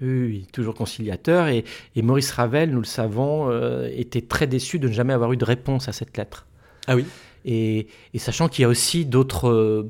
[0.00, 1.48] Oui, toujours conciliateur.
[1.48, 1.64] Et,
[1.96, 5.44] Maurice Ravel, nous le savons, euh, était très déçu de ne jamais avoir eu de
[5.44, 6.46] réponse à cette lettre.
[6.86, 7.04] Ah oui
[7.44, 9.88] et, sachant qu'il y a aussi d'autres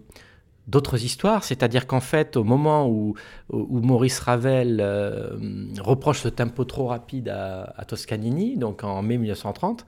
[0.67, 3.15] d'autres histoires, c'est-à-dire qu'en fait, au moment où,
[3.49, 5.37] où Maurice Ravel euh,
[5.81, 9.85] reproche ce tempo trop rapide à, Toscanini, donc en mai 1930,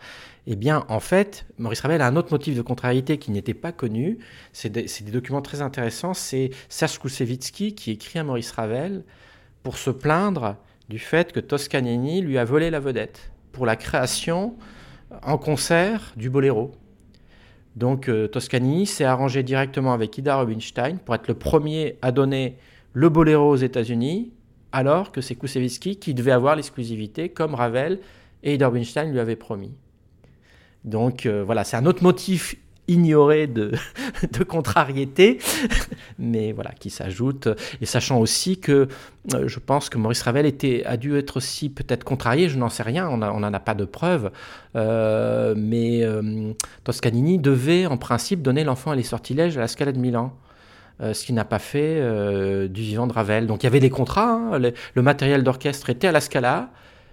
[0.49, 3.71] eh bien, en fait, Maurice Ravel a un autre motif de contrariété qui n'était pas
[3.71, 4.19] connu.
[4.53, 6.15] C'est des, des, documents très intéressants.
[6.15, 9.05] C'est Serge Koussevitzky qui écrit à Maurice Ravel
[9.63, 10.57] pour se plaindre
[10.89, 14.57] du fait que Toscanini lui a volé la vedette pour la création
[15.23, 16.73] en concert du boléro.
[17.77, 22.57] Donc euh, Toscanini s'est arrangé directement avec Ida Rubinstein pour être le premier à donner
[22.93, 24.33] le boléro aux États-Unis,
[24.73, 28.01] alors que c'est Koussevitzky qui devait avoir l'exclusivité, comme Ravel
[28.43, 29.73] et Ida Rubinstein lui avaient promis.
[30.85, 32.57] Donc euh, voilà, c'est un autre motif
[32.89, 33.73] ignoré de,
[34.49, 35.39] contrariété,
[36.19, 37.49] mais voilà, qui s'ajoute.
[37.81, 38.89] Et sachant aussi que
[39.35, 42.69] euh, je pense que Maurice Ravel était, a dû être aussi peut-être contrarié, je n'en
[42.69, 44.31] sais rien, on n'en a pas de preuves,
[44.75, 46.53] euh, mais euh,
[46.85, 50.37] Toscanini devait en principe donner l'enfant à les sortilèges à la Scala de Milan.
[51.01, 52.01] ce qu'il n'a pas fait
[52.69, 53.47] du vivant de Ravel.
[53.47, 56.71] Donc il y avait des contrats, hein, le, matériel d'orchestre était à la Scala,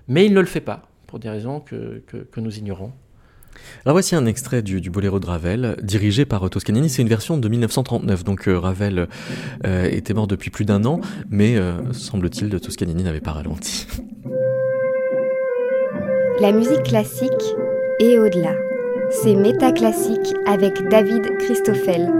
[0.07, 2.03] mais il ne le fait pas, pour des raisons que
[2.37, 2.91] nous ignorons.
[3.85, 6.89] Alors voici un extrait du, Boléro de Ravel, dirigé par Toscanini.
[6.89, 9.07] C'est une version de 1939, donc euh, Ravel
[9.65, 13.87] euh, était mort depuis plus d'un an, mais euh, semble-t-il, Toscanini n'avait pas ralenti.
[16.41, 17.31] La musique classique
[17.99, 18.53] et au-delà.
[19.11, 22.11] C'est Métaclassique avec David Christoffel.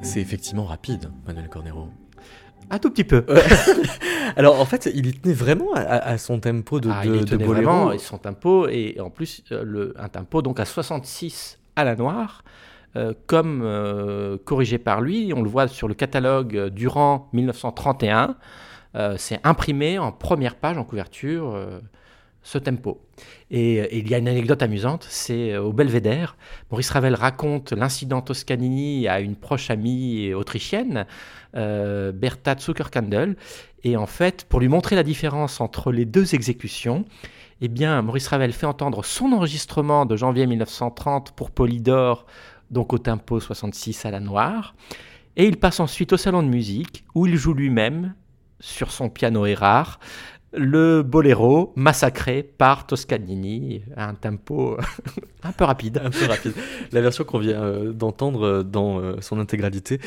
[0.00, 1.88] C'est effectivement rapide, Manuel Cornero.
[2.70, 3.24] Un tout petit peu.
[4.36, 7.36] Alors en fait, il y tenait vraiment à, son tempo de, ah, de, il de
[7.44, 11.84] Vraiment, et son tempo, et en plus, euh, le, un tempo donc à 66 à
[11.84, 12.44] la noire,
[12.96, 15.32] euh, comme euh, corrigé par lui.
[15.34, 18.36] On le voit sur le catalogue Durant 1931.
[19.16, 21.56] C'est imprimé en première page, en couverture,
[22.42, 23.00] ce tempo.
[23.50, 26.36] Et, il y a une anecdote amusante, c'est au Belvédère,
[26.70, 31.06] Maurice Ravel raconte l'incident Toscanini à une proche amie autrichienne,
[31.56, 33.36] euh, Bertha Zuckerkandel.
[33.84, 37.04] Et en fait, pour lui montrer la différence entre les deux exécutions,
[37.60, 42.26] eh bien, Maurice Ravel fait entendre son enregistrement de janvier 1930 pour Polydor,
[42.70, 44.74] donc au tempo 66 à la noire.
[45.36, 48.14] Et il passe ensuite au salon de musique, où il joue lui-même,
[48.60, 50.00] sur son piano rare
[50.52, 54.76] le boléro massacré par Toscanini à un tempo
[55.42, 56.00] un peu rapide.
[56.02, 56.52] Un peu rapide.
[56.92, 60.00] La version qu'on vient euh, d'entendre euh, dans euh, son intégralité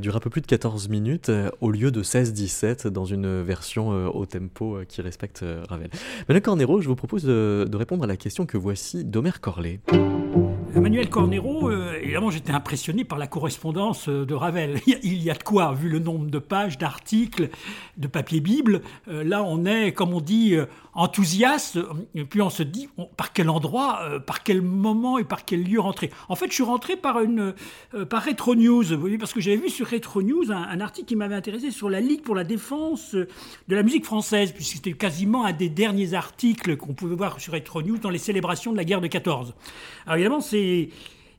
[0.00, 1.30] dure un peu plus de 14 minutes
[1.60, 5.90] au lieu de 16-17 dans une version au tempo qui respecte Ravel.
[6.28, 9.80] Maintenant, Cornero, je vous propose de, de, répondre à la question que voici d'Omer Corlet.
[10.74, 14.80] Emmanuel Cornero, évidemment, j'étais impressionné par la correspondance de Ravel.
[14.86, 17.48] Il y a de quoi, vu le nombre de pages, d'articles,
[17.96, 18.82] de papier Bible.
[19.06, 20.56] Là, on est, comme on dit,
[20.98, 21.78] enthousiaste,
[22.16, 25.62] et puis on se dit par quel endroit, euh, par quel moment et par quel
[25.62, 26.10] lieu rentrer?
[26.28, 27.54] En fait, je suis rentré par, une,
[27.94, 31.06] euh, par Retro News, vous voyez, parce que j'avais vu sur Retro News un, article
[31.06, 33.28] qui m'avait intéressé sur la Ligue pour la défense de
[33.68, 37.80] la musique française, puisque c'était quasiment un des derniers articles qu'on pouvait voir sur Retro
[37.80, 39.54] News dans les célébrations de la guerre de 14.
[40.04, 40.90] Alors évidemment, c'est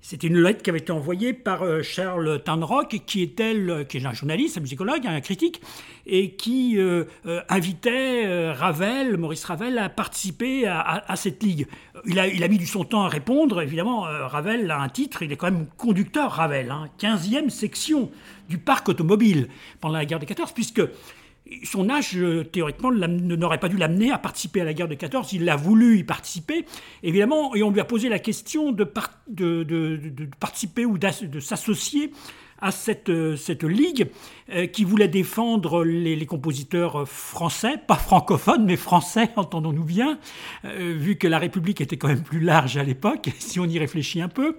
[0.02, 4.58] c'était une lettre qui avait été envoyée par euh, Charles Tanrock, qui, est un journaliste,
[4.58, 5.62] un musicologue, un critique,
[6.08, 11.68] et qui euh, euh, invitait Ravel, Maurice Ravel, à participer à, cette ligue.
[12.06, 13.62] Il a, il a, mis du son temps à répondre.
[13.62, 18.10] Évidemment, Ravel a un titre, il est quand même conducteur, Ravel, hein, 15e section
[18.48, 19.50] du parc automobile
[19.82, 20.82] pendant la guerre des 14, puisque
[21.64, 25.34] son âge, euh, théoriquement, n'aurait pas dû l'amener à participer à la guerre de 14.
[25.34, 26.66] Il a voulu y participer,
[27.04, 28.84] évidemment, et on lui a posé la question de,
[30.40, 32.12] participer ou de s'associer
[32.62, 34.10] à cette, euh, ligue
[34.50, 40.20] euh, qui voulait défendre les, compositeurs français, pas francophones, mais français, entendons-nous bien,
[40.76, 44.22] vu que la République était quand même plus large à l'époque, si on y réfléchit
[44.22, 44.58] un peu,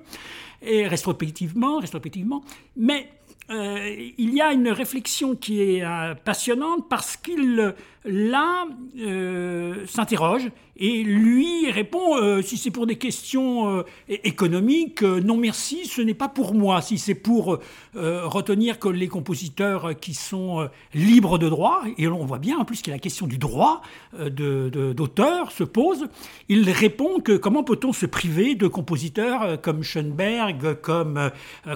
[0.63, 2.43] et rétrospectivement, rétrospectivement.
[2.77, 3.09] Mais
[3.51, 7.75] il y a une réflexion qui est euh, passionnante parce qu'il
[8.05, 8.67] là
[8.99, 15.85] euh, s'interroge et lui répond euh, si c'est pour des questions euh, économiques, non merci,
[15.85, 16.81] ce n'est pas pour moi.
[16.81, 17.59] Si c'est pour
[17.95, 22.83] retenir que les compositeurs qui sont libres de droit, et on voit bien en plus
[22.83, 23.83] que la question du droit
[24.15, 26.07] d'auteur se pose,
[26.49, 31.31] il répond que comment peut-on se priver de compositeurs comme Schoenberg, comme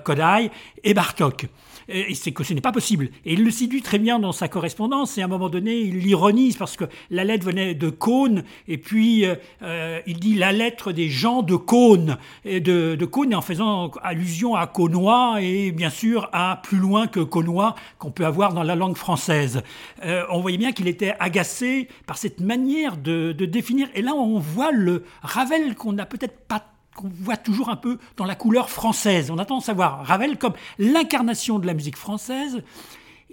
[0.05, 0.51] Kodai
[0.83, 1.47] et Bartok?
[1.89, 3.11] Et c'est que ce n'est pas possible.
[3.25, 6.07] Et il le séduit très bien dans sa correspondance, et à un moment donné, il
[6.07, 10.53] ironise parce que la lettre venait de Cône, et puis euh, euh, il dit la
[10.53, 15.73] lettre des gens de Cône, et de, de Cône, en faisant allusion à Cônois, et
[15.73, 19.63] bien sûr à plus loin que Cônois qu'on peut avoir dans la langue française.
[20.05, 24.39] Euh, on voyait bien qu'il était agacé par cette manière de définir, et là on
[24.39, 28.71] voit le Ravel qu'on n'a peut-être pas qu'on voit toujours un peu dans la couleur
[28.71, 29.31] française.
[29.31, 32.63] On attend à savoir Ravel comme l'incarnation de la musique française.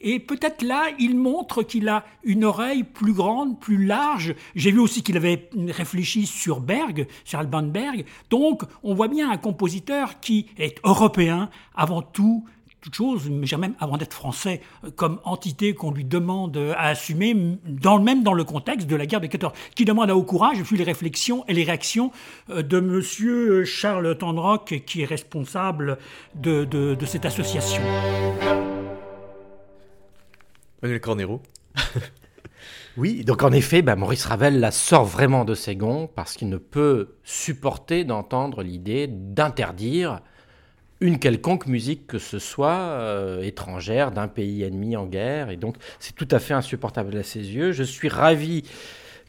[0.04, 4.34] Et peut-être là, il montre qu'il a une oreille plus grande, plus large.
[4.56, 8.06] J'ai vu aussi qu'il avait réfléchi sur Berg, sur Alban Berg.
[8.32, 12.46] Donc, on voit bien un compositeur qui est européen avant tout,
[12.82, 17.36] toute chose, mais même avant d'être français, euh, comme entité qu'on lui demande à assumer,
[17.66, 20.58] dans, même dans le contexte de la guerre de 14, qui demande à haut courage,
[20.58, 22.12] vu les réflexions et les réactions
[22.50, 23.64] euh, de M.
[23.66, 26.00] Charles Tandrock, qui est responsable
[26.36, 27.82] de, de, cette association.
[30.82, 31.42] Manuel Cornero
[32.98, 36.50] Oui, donc en effet, bah, Maurice Ravel la sort vraiment de ses gonds parce qu'il
[36.50, 40.20] ne peut supporter d'entendre l'idée d'interdire
[41.02, 45.50] une quelconque musique que ce soit euh, étrangère d'un pays ennemi en guerre.
[45.50, 47.72] Et donc, c'est tout à fait insupportable à ses yeux.
[47.72, 48.64] Je suis ravi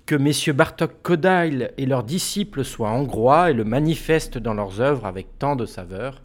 [0.04, 5.06] que messieurs Bartok Kodail et leurs disciples soient hongrois et le manifestent dans leurs œuvres
[5.06, 6.22] avec tant de saveur.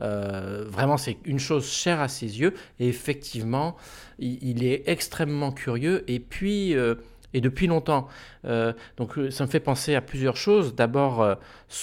[0.00, 2.54] Euh, vraiment, c'est une chose chère à ses yeux.
[2.78, 3.76] Et effectivement,
[4.18, 6.04] il, est extrêmement curieux.
[6.08, 6.94] Et puis, euh,
[7.34, 8.08] et depuis longtemps.
[8.44, 10.74] Euh, donc euh, ça me fait penser à plusieurs choses.
[10.74, 11.34] D'abord, euh,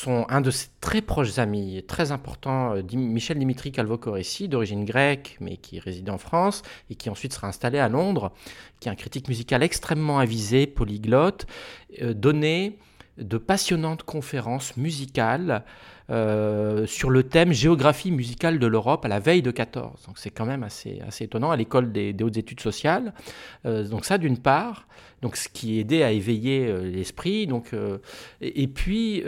[0.08, 5.80] un de ses très proches amis, très important, Michel Dimitri Calvo-Coressi, d'origine grecque, mais qui
[5.80, 8.32] réside en France et qui ensuite sera installé à Londres,
[8.80, 11.48] qui est un critique musical extrêmement avisé, polyglotte,
[12.02, 12.78] donné
[13.18, 15.64] de passionnantes conférences musicales
[16.10, 20.05] euh, sur le thème géographie musicale de l'Europe à la veille de 14.
[20.08, 23.14] Donc c'est quand même assez, assez étonnant à l'école des, hautes études sociales.
[23.66, 24.88] Euh, donc ça d'une part,
[25.22, 27.45] donc ce qui aidait à éveiller euh, l'esprit.
[27.45, 27.72] Donc
[28.39, 29.24] et, puis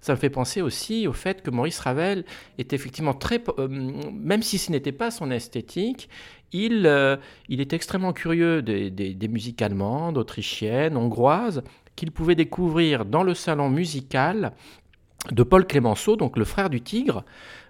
[0.00, 2.24] ça me fait penser aussi au fait que Maurice Ravel
[2.58, 6.10] est effectivement très, même si ce n'était pas son esthétique,
[6.52, 7.18] il,
[7.48, 11.62] il est extrêmement curieux des musiques allemandes, autrichiennes, hongroises,
[12.00, 14.52] qu'il pouvait découvrir dans le salon musical
[15.30, 17.24] de Paul Clémenceau, donc le frère du tigre,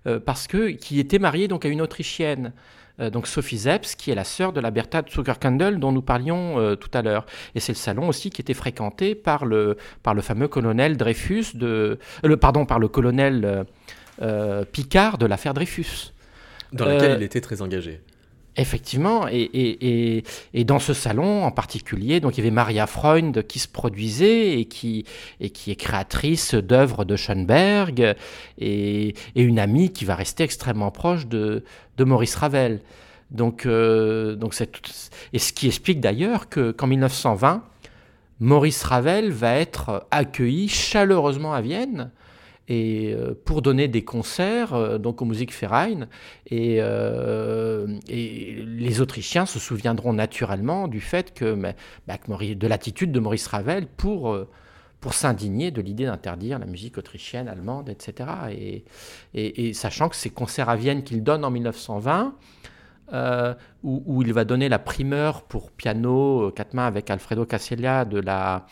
[0.06, 2.52] euh, parce que qui était marié donc à une Autrichienne.
[3.00, 6.58] Euh, donc Sophie Zeps, qui est la sœur de la Bertha Zuckerkandel dont nous parlions
[6.58, 7.26] euh, tout à l'heure.
[7.54, 11.46] Et c'est le salon aussi qui était fréquenté par le, par le fameux colonel Dreyfus,
[11.54, 13.64] de, le, pardon, par le colonel
[14.72, 16.12] Picard de l'affaire Dreyfus.
[16.72, 18.00] Dans laquelle il était très engagé.
[18.56, 20.24] Effectivement, et,
[20.64, 24.64] dans ce salon en particulier, donc il y avait Maria Freund qui se produisait et
[24.64, 25.04] qui,
[25.38, 28.16] et qui est créatrice d'œuvres de Schoenberg
[28.58, 31.62] et, une amie qui va rester extrêmement proche de,
[31.98, 32.80] Maurice Ravel.
[33.30, 34.54] Donc, euh, donc
[35.32, 37.62] et ce qui explique d'ailleurs qu'en 1920,
[38.40, 42.10] Maurice Ravel va être accueilli chaleureusement à Vienne
[42.70, 49.58] et euh, pour donner des concerts euh, donc aux et, euh, et les Autrichiens se
[49.58, 51.74] souviendront naturellement du fait que, bah,
[52.28, 54.38] de l'attitude de Maurice Ravel pour
[55.00, 58.28] pour s'indigner de l'idée d'interdire la musique autrichienne, allemande, etc.
[58.52, 58.84] Et,
[59.32, 62.34] et, sachant que ces concerts à Vienne qu'il donne en 1920,
[63.82, 68.20] où, où, il va donner la primeur pour piano quatre mains avec Alfredo Casella de
[68.20, 68.66] la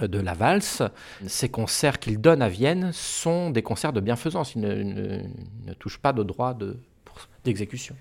[0.00, 0.82] de la valse.
[1.26, 4.54] Ces concerts qu'il donne à Vienne sont des concerts de bienfaisance.
[4.54, 6.56] Il ne, touche pas de droit
[7.44, 7.94] d'exécution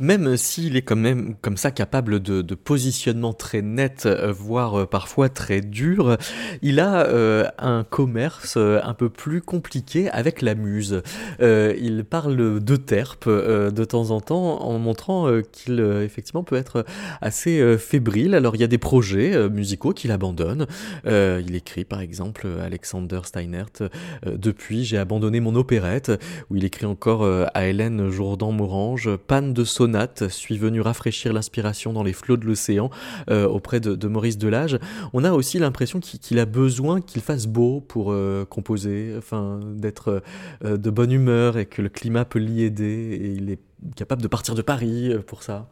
[0.00, 4.86] même s'il est quand même comme ça capable de, positionnement très net, euh, voire euh,
[4.86, 6.16] parfois très dur,
[6.62, 11.02] il a euh, un commerce un peu plus compliqué avec la muse.
[11.40, 16.84] il parle de terpe de temps en temps en montrant qu'il effectivement peut être
[17.20, 18.34] assez fébrile.
[18.34, 20.66] Alors il y a des projets musicaux qu'il abandonne.
[21.04, 23.88] il écrit par exemple Alexander Steinert
[24.26, 26.12] Depuis j'ai abandonné mon opérette,
[26.50, 27.24] où il écrit encore
[27.54, 32.90] à Hélène Jourdan-Morange Panne de son suis venu rafraîchir l'inspiration dans les flots de l'océan
[33.30, 34.78] euh, auprès de, Maurice Delage.
[35.12, 40.22] On a aussi l'impression qu'il a besoin qu'il fasse beau pour euh, composer, enfin d'être
[40.64, 43.60] euh, de bonne humeur et que le climat peut l'y aider et il est
[43.96, 45.68] capable de partir de Paris pour ça.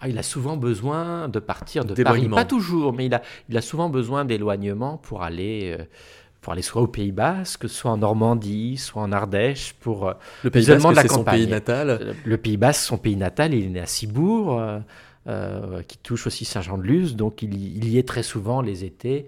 [0.00, 3.56] Ah, il a souvent besoin de partir de Paris, pas toujours, mais il a, il
[3.56, 5.76] a souvent besoin d'éloignement pour aller
[6.40, 10.12] pour aller soit au Pays Basque, soit en Normandie, soit en Ardèche, pour euh,
[10.44, 11.90] le Pays Basque, c'est son pays natal?
[11.90, 14.60] Euh, le Pays Basque, son pays natal, il est né à Cibourg,
[15.26, 19.26] euh, qui touche aussi Saint-Jean-de-Luz, donc il, y est très souvent les étés.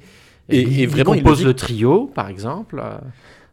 [0.49, 2.83] Et, il, vraiment, il compose le, trio, par exemple.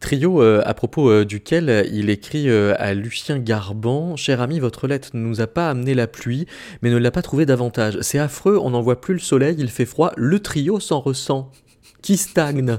[0.00, 5.40] Trio à propos duquel il écrit à Lucien Garban Cher ami, votre lettre ne nous
[5.40, 6.46] a pas amené la pluie,
[6.82, 7.98] mais ne l'a pas trouvé davantage.
[8.00, 11.50] C'est affreux, on n'en voit plus le soleil, il fait froid, le trio s'en ressent.
[12.02, 12.78] Qui stagne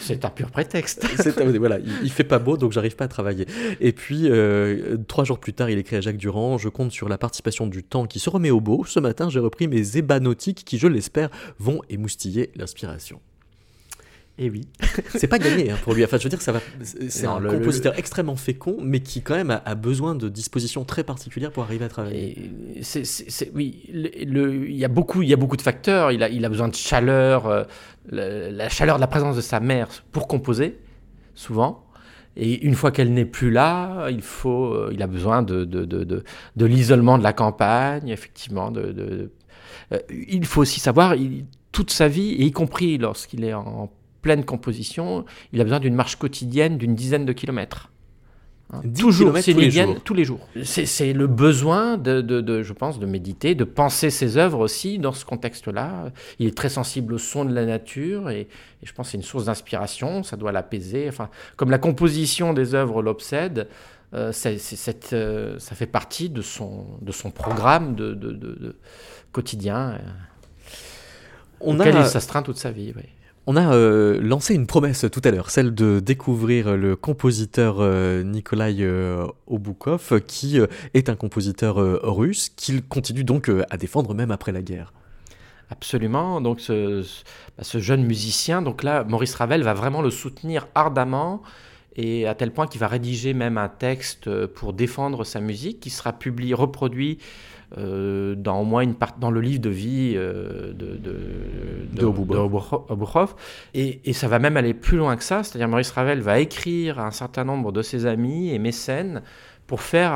[0.00, 1.06] C'est un pur prétexte.
[1.58, 3.46] voilà, il, fait pas beau, donc j'arrive pas à travailler.
[3.80, 7.08] Et puis, euh, trois jours plus tard, il écrit à Jacques Durand Je compte sur
[7.08, 8.84] la participation du temps qui se remet au beau.
[8.84, 13.20] Ce matin, j'ai repris mes ébats nautiques qui, je l'espère, vont émoustiller l'inspiration.
[14.40, 14.68] Et eh oui.
[15.08, 16.04] c'est pas gagné hein, pour lui.
[16.04, 16.60] Enfin, je veux dire, ça va.
[16.82, 21.50] C'est un compositeur extrêmement fécond, mais qui quand même a, besoin de dispositions très particulières
[21.50, 22.52] pour arriver à travailler.
[23.52, 26.12] Oui, il y a beaucoup, il y a beaucoup de facteurs.
[26.12, 27.64] Il a, il a besoin de chaleur, euh,
[28.10, 30.78] la, chaleur de la présence de sa mère pour composer,
[31.34, 31.84] souvent.
[32.36, 35.84] Et une fois qu'elle n'est plus là, il faut, euh, il a besoin de, de,
[35.84, 38.70] de, de, l'isolement de la campagne, effectivement.
[38.70, 39.32] De,
[39.92, 43.90] euh, il faut aussi savoir, il, toute sa vie, y compris lorsqu'il est en
[44.22, 47.90] pleine composition, il a besoin d'une marche quotidienne d'une dizaine de kilomètres.
[48.70, 50.00] Hein, toujours, tous, les jours.
[50.04, 50.46] tous les jours.
[50.62, 55.12] C'est le besoin de, de, je pense, de méditer, de penser ses œuvres aussi dans
[55.12, 56.12] ce contexte-là.
[56.38, 58.46] Il est très sensible au son de la nature et,
[58.82, 61.08] je pense que c'est une source d'inspiration, ça doit l'apaiser.
[61.08, 63.68] Enfin, comme la composition des œuvres l'obsède,
[64.12, 64.32] euh,
[65.12, 68.76] euh, ça fait partie de son, de son programme de, de
[69.32, 69.92] quotidien.
[69.92, 69.98] Euh,
[71.60, 71.88] On a...
[71.88, 72.92] il s'astreint toute sa vie.
[72.94, 73.02] Oui.
[73.50, 78.22] On a euh, lancé une promesse tout à l'heure, celle de découvrir le compositeur euh,
[78.22, 80.60] Nikolai euh, Oboukov, qui
[80.92, 84.92] est un compositeur russe qu'il continue donc à défendre même après la guerre.
[85.70, 86.42] Absolument.
[86.42, 87.00] Donc ce,
[87.56, 91.42] bah, ce, jeune musicien, donc là, Maurice Ravel va vraiment le soutenir ardemment
[91.96, 95.90] et à tel point qu'il va rédiger même un texte pour défendre sa musique qui
[95.90, 97.18] sera publié, reproduit
[97.76, 101.12] euh, dans au moins une part, dans le livre de vie euh, de, de,
[101.92, 102.00] de,
[103.74, 106.98] Et, et, ça va même aller plus loin que ça, c'est-à-dire Maurice Ravel va écrire
[106.98, 109.22] à un certain nombre de ses amis et mécènes
[109.66, 110.14] pour faire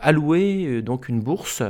[0.00, 1.62] allouer euh, donc une bourse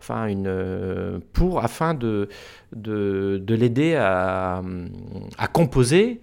[0.00, 2.28] enfin une, pour, afin de,
[2.72, 4.62] de, de l'aider à,
[5.36, 6.20] à, composer.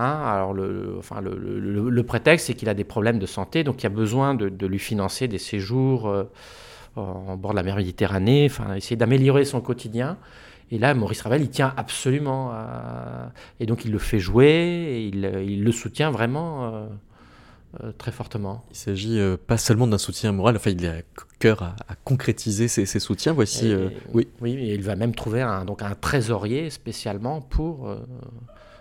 [0.00, 0.22] Hein.
[0.24, 3.84] alors le, enfin le, le, prétexte, c'est qu'il a des problèmes de santé, donc il
[3.84, 6.12] y a besoin de, de lui financer des séjours
[6.96, 10.16] en bord de la mer Méditerranée, enfin, essayer d'améliorer son quotidien.
[10.70, 13.32] Et là, Maurice Ravel, il tient absolument à...
[13.58, 16.86] Et donc, il le fait jouer, et il, le soutient vraiment euh,
[17.82, 18.64] euh, très fortement.
[18.70, 20.94] Il s'agit euh, pas seulement d'un soutien moral, enfin, il a
[21.40, 21.74] cœur à,
[22.04, 23.32] concrétiser ses, soutiens.
[23.32, 23.74] Voici.
[24.12, 24.28] oui.
[24.40, 27.92] Oui, il va même trouver un, donc un trésorier spécialement pour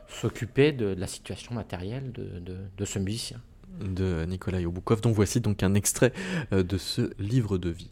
[0.09, 3.41] s'occuper de, la situation matérielle de, de ce musicien.
[3.79, 6.11] De Nicolas Oboukov, dont voici donc un extrait
[6.51, 7.91] de ce livre de vie.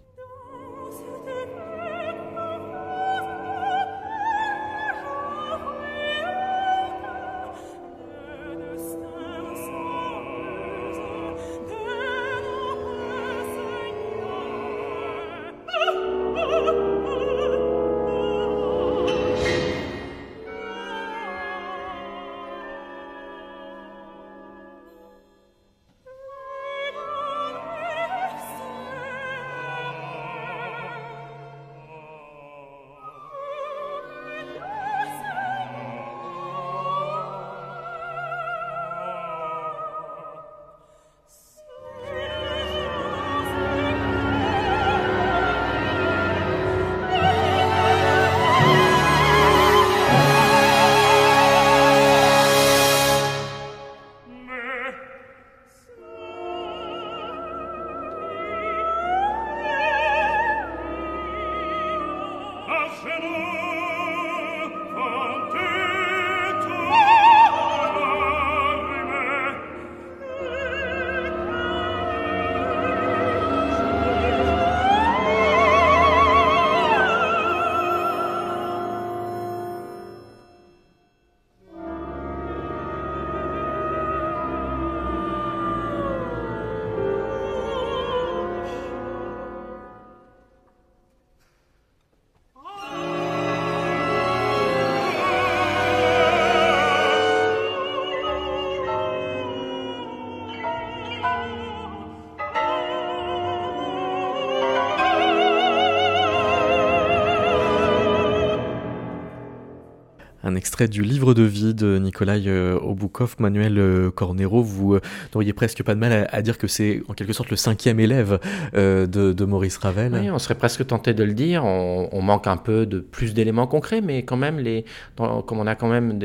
[110.85, 114.61] Du livre de vie de Nikolai euh, Oboukov, Manuel euh, Cornero.
[114.61, 115.01] Vous euh,
[115.33, 118.39] n'auriez presque pas de mal à, dire que c'est en quelque sorte le cinquième élève
[118.73, 120.13] de, Maurice Ravel.
[120.13, 121.65] Oui, on serait presque tenté de le dire.
[121.65, 124.83] On, manque un peu de plus d'éléments concrets, mais quand même, les,
[125.15, 126.19] comme on a quand même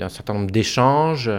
[0.00, 1.30] un certain nombre d'échanges,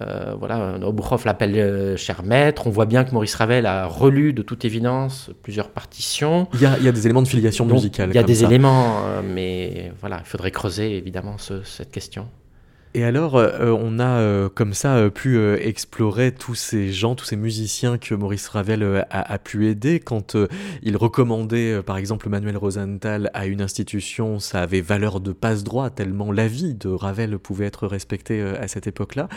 [0.00, 2.66] euh, voilà, Obuchov l'appelle euh, cher maître.
[2.66, 6.48] On voit bien que Maurice Ravel a relu de toute évidence plusieurs partitions.
[6.54, 8.10] Il y a, des éléments de filiation musicale.
[8.10, 12.28] Il y a des éléments, euh, mais voilà, il faudrait creuser évidemment cette question.
[12.92, 17.24] Et alors, euh, on a euh, comme ça euh, pu explorer tous ces gens, tous
[17.24, 20.00] ces musiciens que Maurice Ravel a, pu aider.
[20.00, 20.36] Quand
[20.82, 26.32] il recommandait, par exemple, Manuel Rosenthal à une institution, ça avait valeur de passe-droit, tellement
[26.32, 29.28] la vie de Ravel pouvait être respectée à cette époque-là.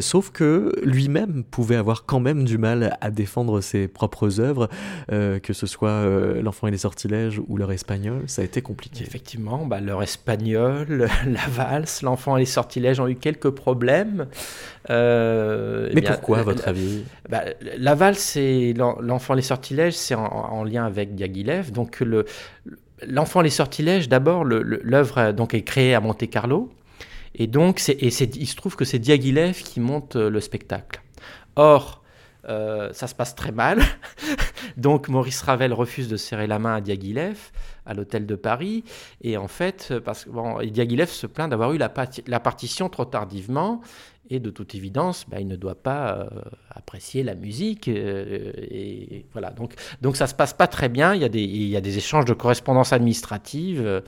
[0.00, 4.68] sauf que lui-même pouvait avoir quand même du mal à défendre ses propres œuvres,
[5.08, 6.04] que ce soit
[6.42, 9.04] L'enfant et les sortilèges ou L'heure espagnol, ça a été compliqué.
[9.04, 14.26] Effectivement, bah, L'heure espagnole, La valse, L'enfant et les sortilèges, ont eu quelques problèmes.
[14.90, 17.44] Euh, Mais pourquoi, à votre avis bah,
[17.78, 21.72] La valse et l'enfant les sortilèges, c'est en, lien avec Diaghilev.
[21.72, 22.24] Donc le
[23.06, 26.70] l'enfant les sortilèges, d'abord, l'œuvre donc est créée à Monte Carlo.
[27.34, 31.02] Et donc, c'est, et il se trouve que c'est Diaghilev qui monte le spectacle.
[31.56, 32.03] Or,
[32.48, 33.80] euh, ça se passe très mal.
[34.76, 37.38] Donc Maurice Ravel refuse de serrer la main à Diaghilev
[37.86, 38.84] à l'hôtel de Paris.
[39.22, 41.88] Et en fait, parce que Diaghilev se plaint d'avoir eu la,
[42.40, 43.80] partition trop tardivement.
[44.30, 46.24] Et de toute évidence, bah, il ne doit pas euh,
[46.70, 47.88] apprécier la musique.
[47.88, 49.50] Euh, et voilà.
[49.50, 51.14] Donc, donc ça se passe pas très bien.
[51.14, 54.02] Il y a des, il y a des échanges de correspondance administrative.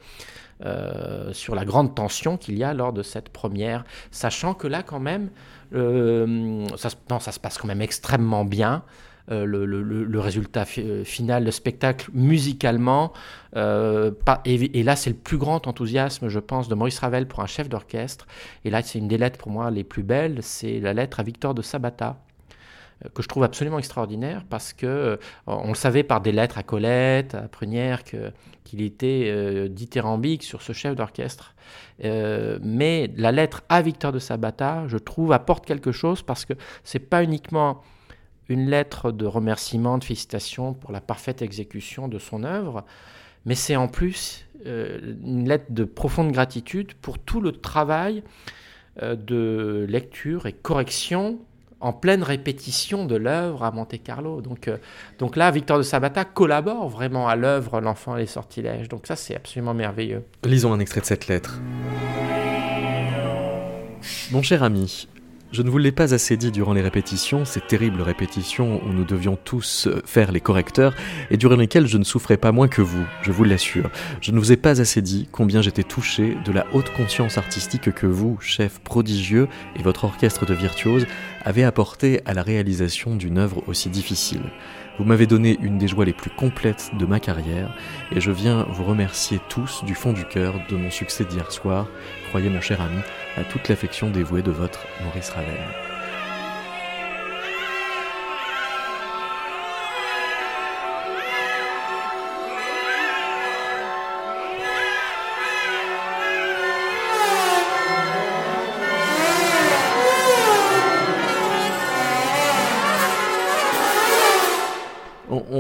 [1.33, 5.01] sur la grande tension qu'il y a lors de cette première, sachant que là quand
[5.01, 5.29] même,
[5.75, 8.83] euh, ça, non, ça se passe quand même extrêmement bien.
[9.29, 13.13] Euh, le, résultat euh, final, le spectacle musicalement.
[13.55, 17.69] et, là, c'est le plus grand enthousiasme, je pense, de Maurice Ravel pour un chef
[17.69, 18.27] d'orchestre.
[18.65, 21.23] Et là, c'est une des lettres pour moi les plus belles, c'est la lettre à
[21.25, 22.19] Victor de Sabata.
[23.15, 27.35] Que je trouve absolument extraordinaire parce que on le savait par des lettres à Colette,
[27.35, 31.55] à Prunière, qu'il était dithyrambique sur ce chef d'orchestre.
[32.03, 36.99] mais la lettre à Victor de Sabata, je trouve, apporte quelque chose parce que c'est
[36.99, 37.83] pas uniquement
[38.49, 42.85] une lettre de remerciement, de félicitations pour la parfaite exécution de son œuvre,
[43.45, 48.23] mais c'est en plus euh, une lettre de profonde gratitude pour tout le travail
[49.03, 51.39] euh, de lecture et correction
[51.81, 54.41] en pleine répétition de l'œuvre à Monte Carlo.
[54.41, 54.79] Donc, euh,
[55.19, 58.89] donc là, Victor de Sabata collabore vraiment à l'œuvre L'enfant et les sortilèges.
[58.89, 60.25] Donc ça, c'est absolument merveilleux.
[60.45, 61.61] Lisons un extrait de cette lettre.
[64.31, 65.09] Mon cher ami,
[65.53, 69.05] je ne vous l'ai pas assez dit durant les répétitions, ces terribles répétitions où nous
[69.05, 70.95] devions tous euh, faire les correcteurs
[71.31, 73.91] et durant lesquelles je ne souffrais pas moins que vous, je vous l'assure.
[74.21, 77.93] Je ne vous ai pas assez dit combien j'étais touché de la haute conscience artistique
[77.93, 81.07] que vous, chef prodigieux, et votre orchestre de virtuoses
[81.45, 84.43] avez apporté à la réalisation d'une œuvre aussi difficile.
[84.99, 87.75] Vous m'avez donné une des joies les plus complètes de ma carrière
[88.13, 91.87] et je viens vous remercier tous du fond du cœur de mon succès d'hier soir.
[92.29, 93.01] Croyez mon cher ami
[93.37, 95.86] à toute l'affection dévouée de votre Maurice Ravel.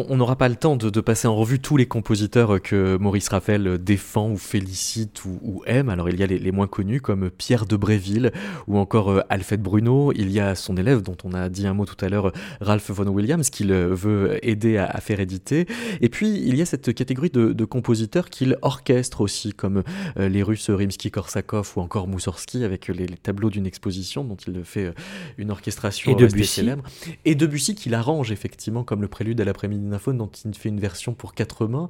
[0.09, 3.79] On n'aura pas le temps de, passer en revue tous les compositeurs que Maurice Ravel
[3.79, 5.89] défend ou félicite ou, aime.
[5.89, 8.33] Alors il y a les, moins connus comme Pierre de Bréville
[8.67, 10.13] ou encore euh, Alfred Bruno.
[10.15, 12.91] Il y a son élève dont on a dit un mot tout à l'heure, Ralph
[12.91, 15.67] Vaughan Williams, qu'il veut aider à, faire éditer.
[16.01, 19.83] Et puis il y a cette catégorie de, compositeurs qu'il orchestre aussi, comme
[20.19, 24.87] euh, les Russes Rimsky-Korsakov ou encore Moussorski avec les, tableaux d'une exposition dont il fait
[24.87, 24.93] euh,
[25.39, 26.47] une orchestration et Debussy.
[26.47, 26.85] célèbre.
[27.25, 31.15] Et Debussy qu'il arrange effectivement comme le prélude à l'après-midi dont il fait une version
[31.15, 31.89] pour quatre mains.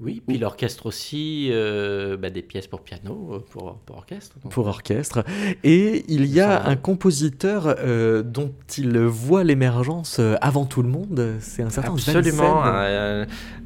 [0.00, 4.36] Oui, puis l'orchestre aussi euh, bah, des pièces pour piano, euh, pour, pour orchestre.
[4.50, 5.24] Pour orchestre.
[5.64, 11.36] Et il y a un compositeur euh, dont il voit l'émergence avant tout le monde,
[11.40, 12.62] c'est un certain Absolument.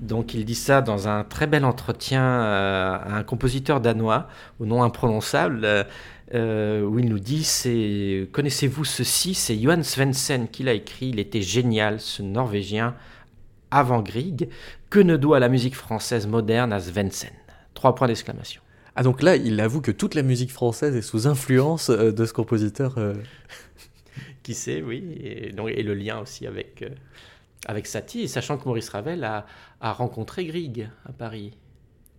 [0.01, 4.29] donc il dit ça dans un très bel entretien à un compositeur danois
[4.61, 5.67] au nom imprononçable.
[6.33, 9.35] où il nous dit c'est connaissez-vous ceci?
[9.35, 12.95] C'est Johan Svensson qui l'a écrit il était génial ce norvégien
[13.73, 14.49] avant Grieg,
[14.91, 17.29] que ne doit la musique française moderne à Svensson
[17.75, 18.61] Trois points d'exclamation.
[18.95, 22.25] Ah donc là, il avoue que toute la musique française est sous influence euh, de
[22.27, 22.95] ce compositeur.
[22.99, 23.15] Euh.
[24.43, 26.91] Qui sait, oui, et, donc, et, le lien aussi avec, euh,
[27.67, 29.47] avec Satie, sachant que Maurice Ravel a,
[29.81, 31.53] a, rencontré Grieg à Paris.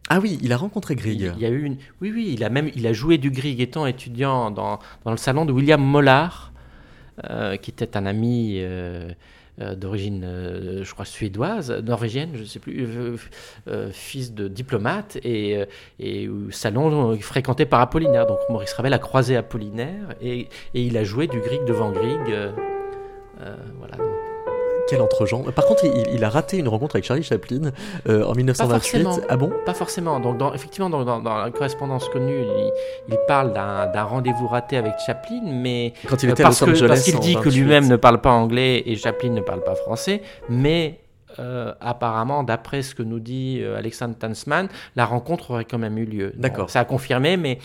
[0.09, 1.33] Ah oui, il a rencontré Grieg.
[1.35, 1.77] Il, y a eu une...
[2.01, 5.17] Oui, oui, il a même il a joué du Grieg étant étudiant dans, dans le
[5.17, 6.51] salon de William Mollard,
[7.61, 9.11] qui était un ami euh,
[9.59, 12.87] d'origine, euh, je crois, suédoise, norvégienne, je ne sais plus,
[13.67, 15.63] euh, fils de diplomate, et,
[15.99, 18.25] et salon fréquenté par Apollinaire.
[18.25, 22.35] Donc Maurice Ravel a croisé Apollinaire, et, et il a joué du Grieg devant Grieg.
[23.77, 23.97] voilà.
[24.89, 25.43] Quel entre-gens.
[25.43, 27.71] Par contre, il, a raté une rencontre avec Charlie Chaplin
[28.09, 29.07] euh, en 1928.
[29.29, 29.51] ah bon?
[29.65, 30.19] Pas forcément.
[30.19, 32.43] Donc, dans, effectivement, dans, dans, la correspondance connue,
[33.07, 36.63] il, parle d'un rendez-vous raté avec Chaplin, mais quand il était parce
[37.03, 40.99] qu'il dit que lui-même ne parle pas anglais et Chaplin ne parle pas français, mais
[41.39, 45.97] euh, apparemment, d'après ce que nous dit euh, Alexandre Tansman, la rencontre aurait quand même
[45.97, 46.33] eu lieu.
[46.35, 46.69] D'accord.
[46.69, 47.59] Ça a confirmé, mais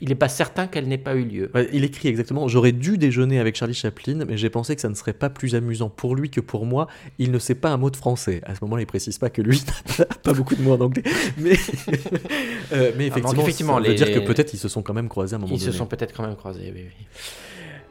[0.00, 1.50] il n'est pas certain qu'elle n'ait pas eu lieu.
[1.72, 4.94] il écrit exactement J'aurais dû déjeuner avec Charlie Chaplin, mais j'ai pensé que ça ne
[4.94, 6.88] serait pas plus amusant pour lui que pour moi.
[7.18, 8.40] Il ne sait pas un mot de français.
[8.44, 9.62] À ce moment-là, il précise pas que lui
[9.98, 11.02] n'a pas beaucoup de mots en anglais.
[11.36, 11.52] Mais,
[12.72, 15.34] euh, mais ah, effectivement, ça veut dire que peut-être ils se sont quand même croisés
[15.34, 15.70] à un moment ils donné.
[15.70, 16.84] Ils se sont peut-être quand même croisés, oui.
[16.86, 17.06] oui.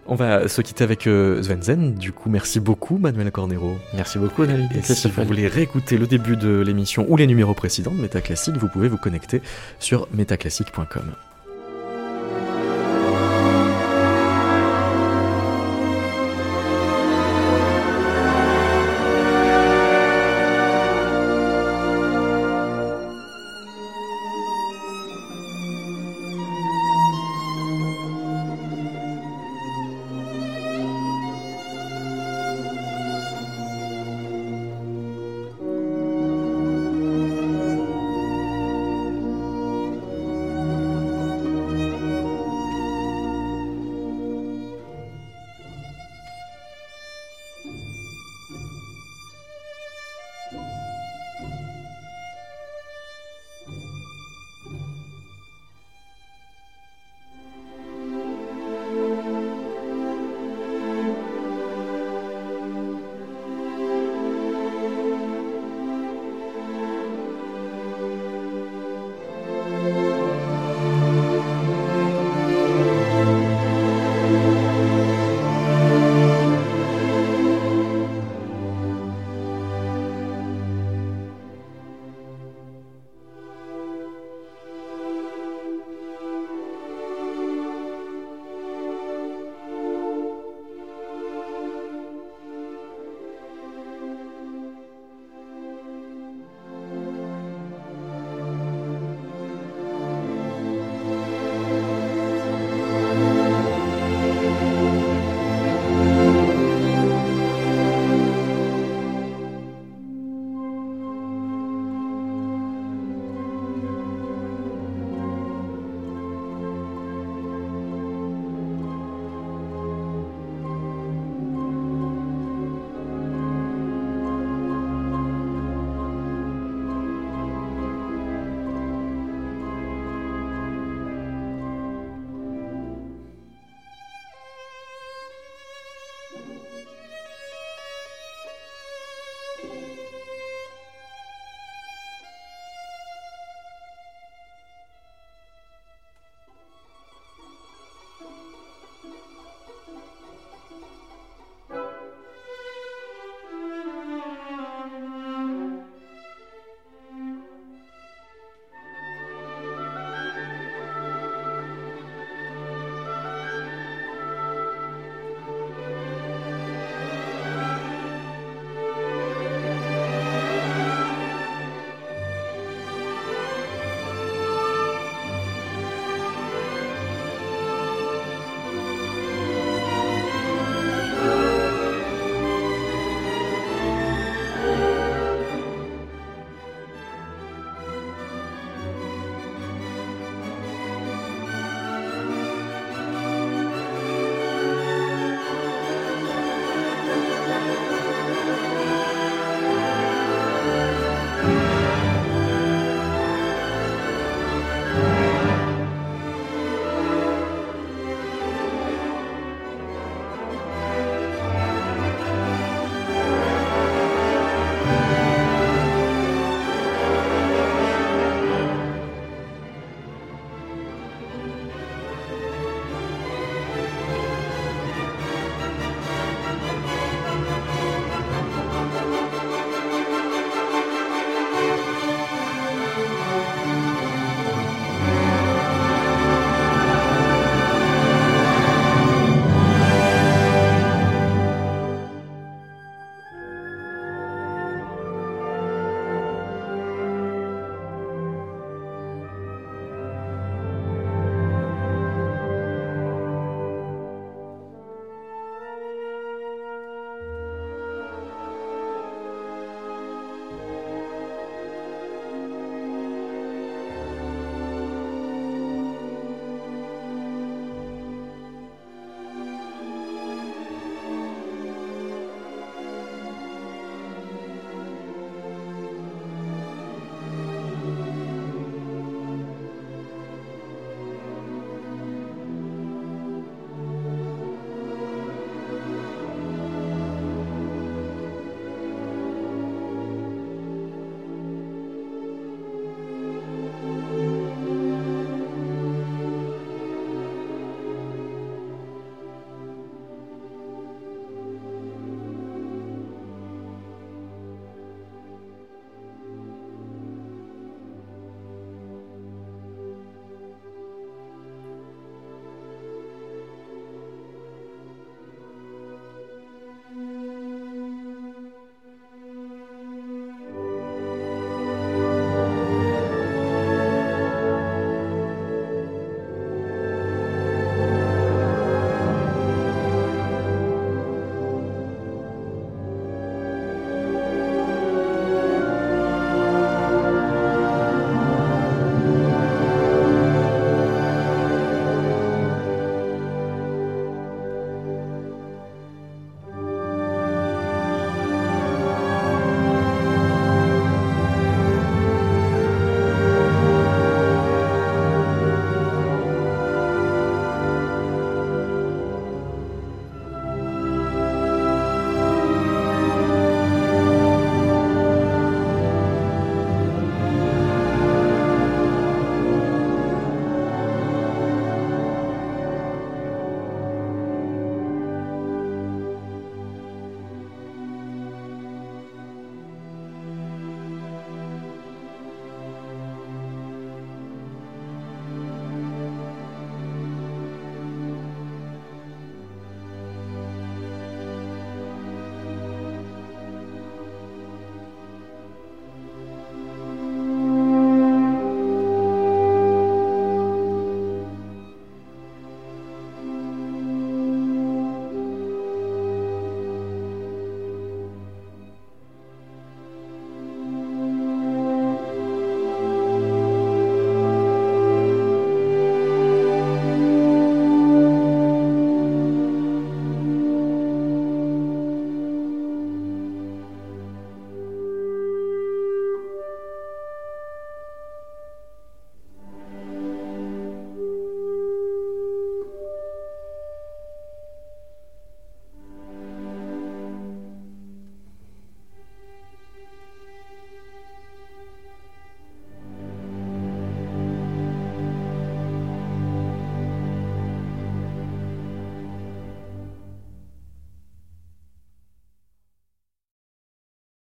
[0.10, 1.94] On va se quitter avec euh, Svenzen.
[1.94, 3.78] Du coup, merci beaucoup, Manuel Cornero.
[3.94, 4.70] Merci beaucoup, David.
[4.76, 8.56] Et si vous voulez réécouter le début de l'émission ou les numéros précédents de Métaclassique,
[8.56, 9.42] vous pouvez vous connecter
[9.80, 11.14] sur métaclassique.com.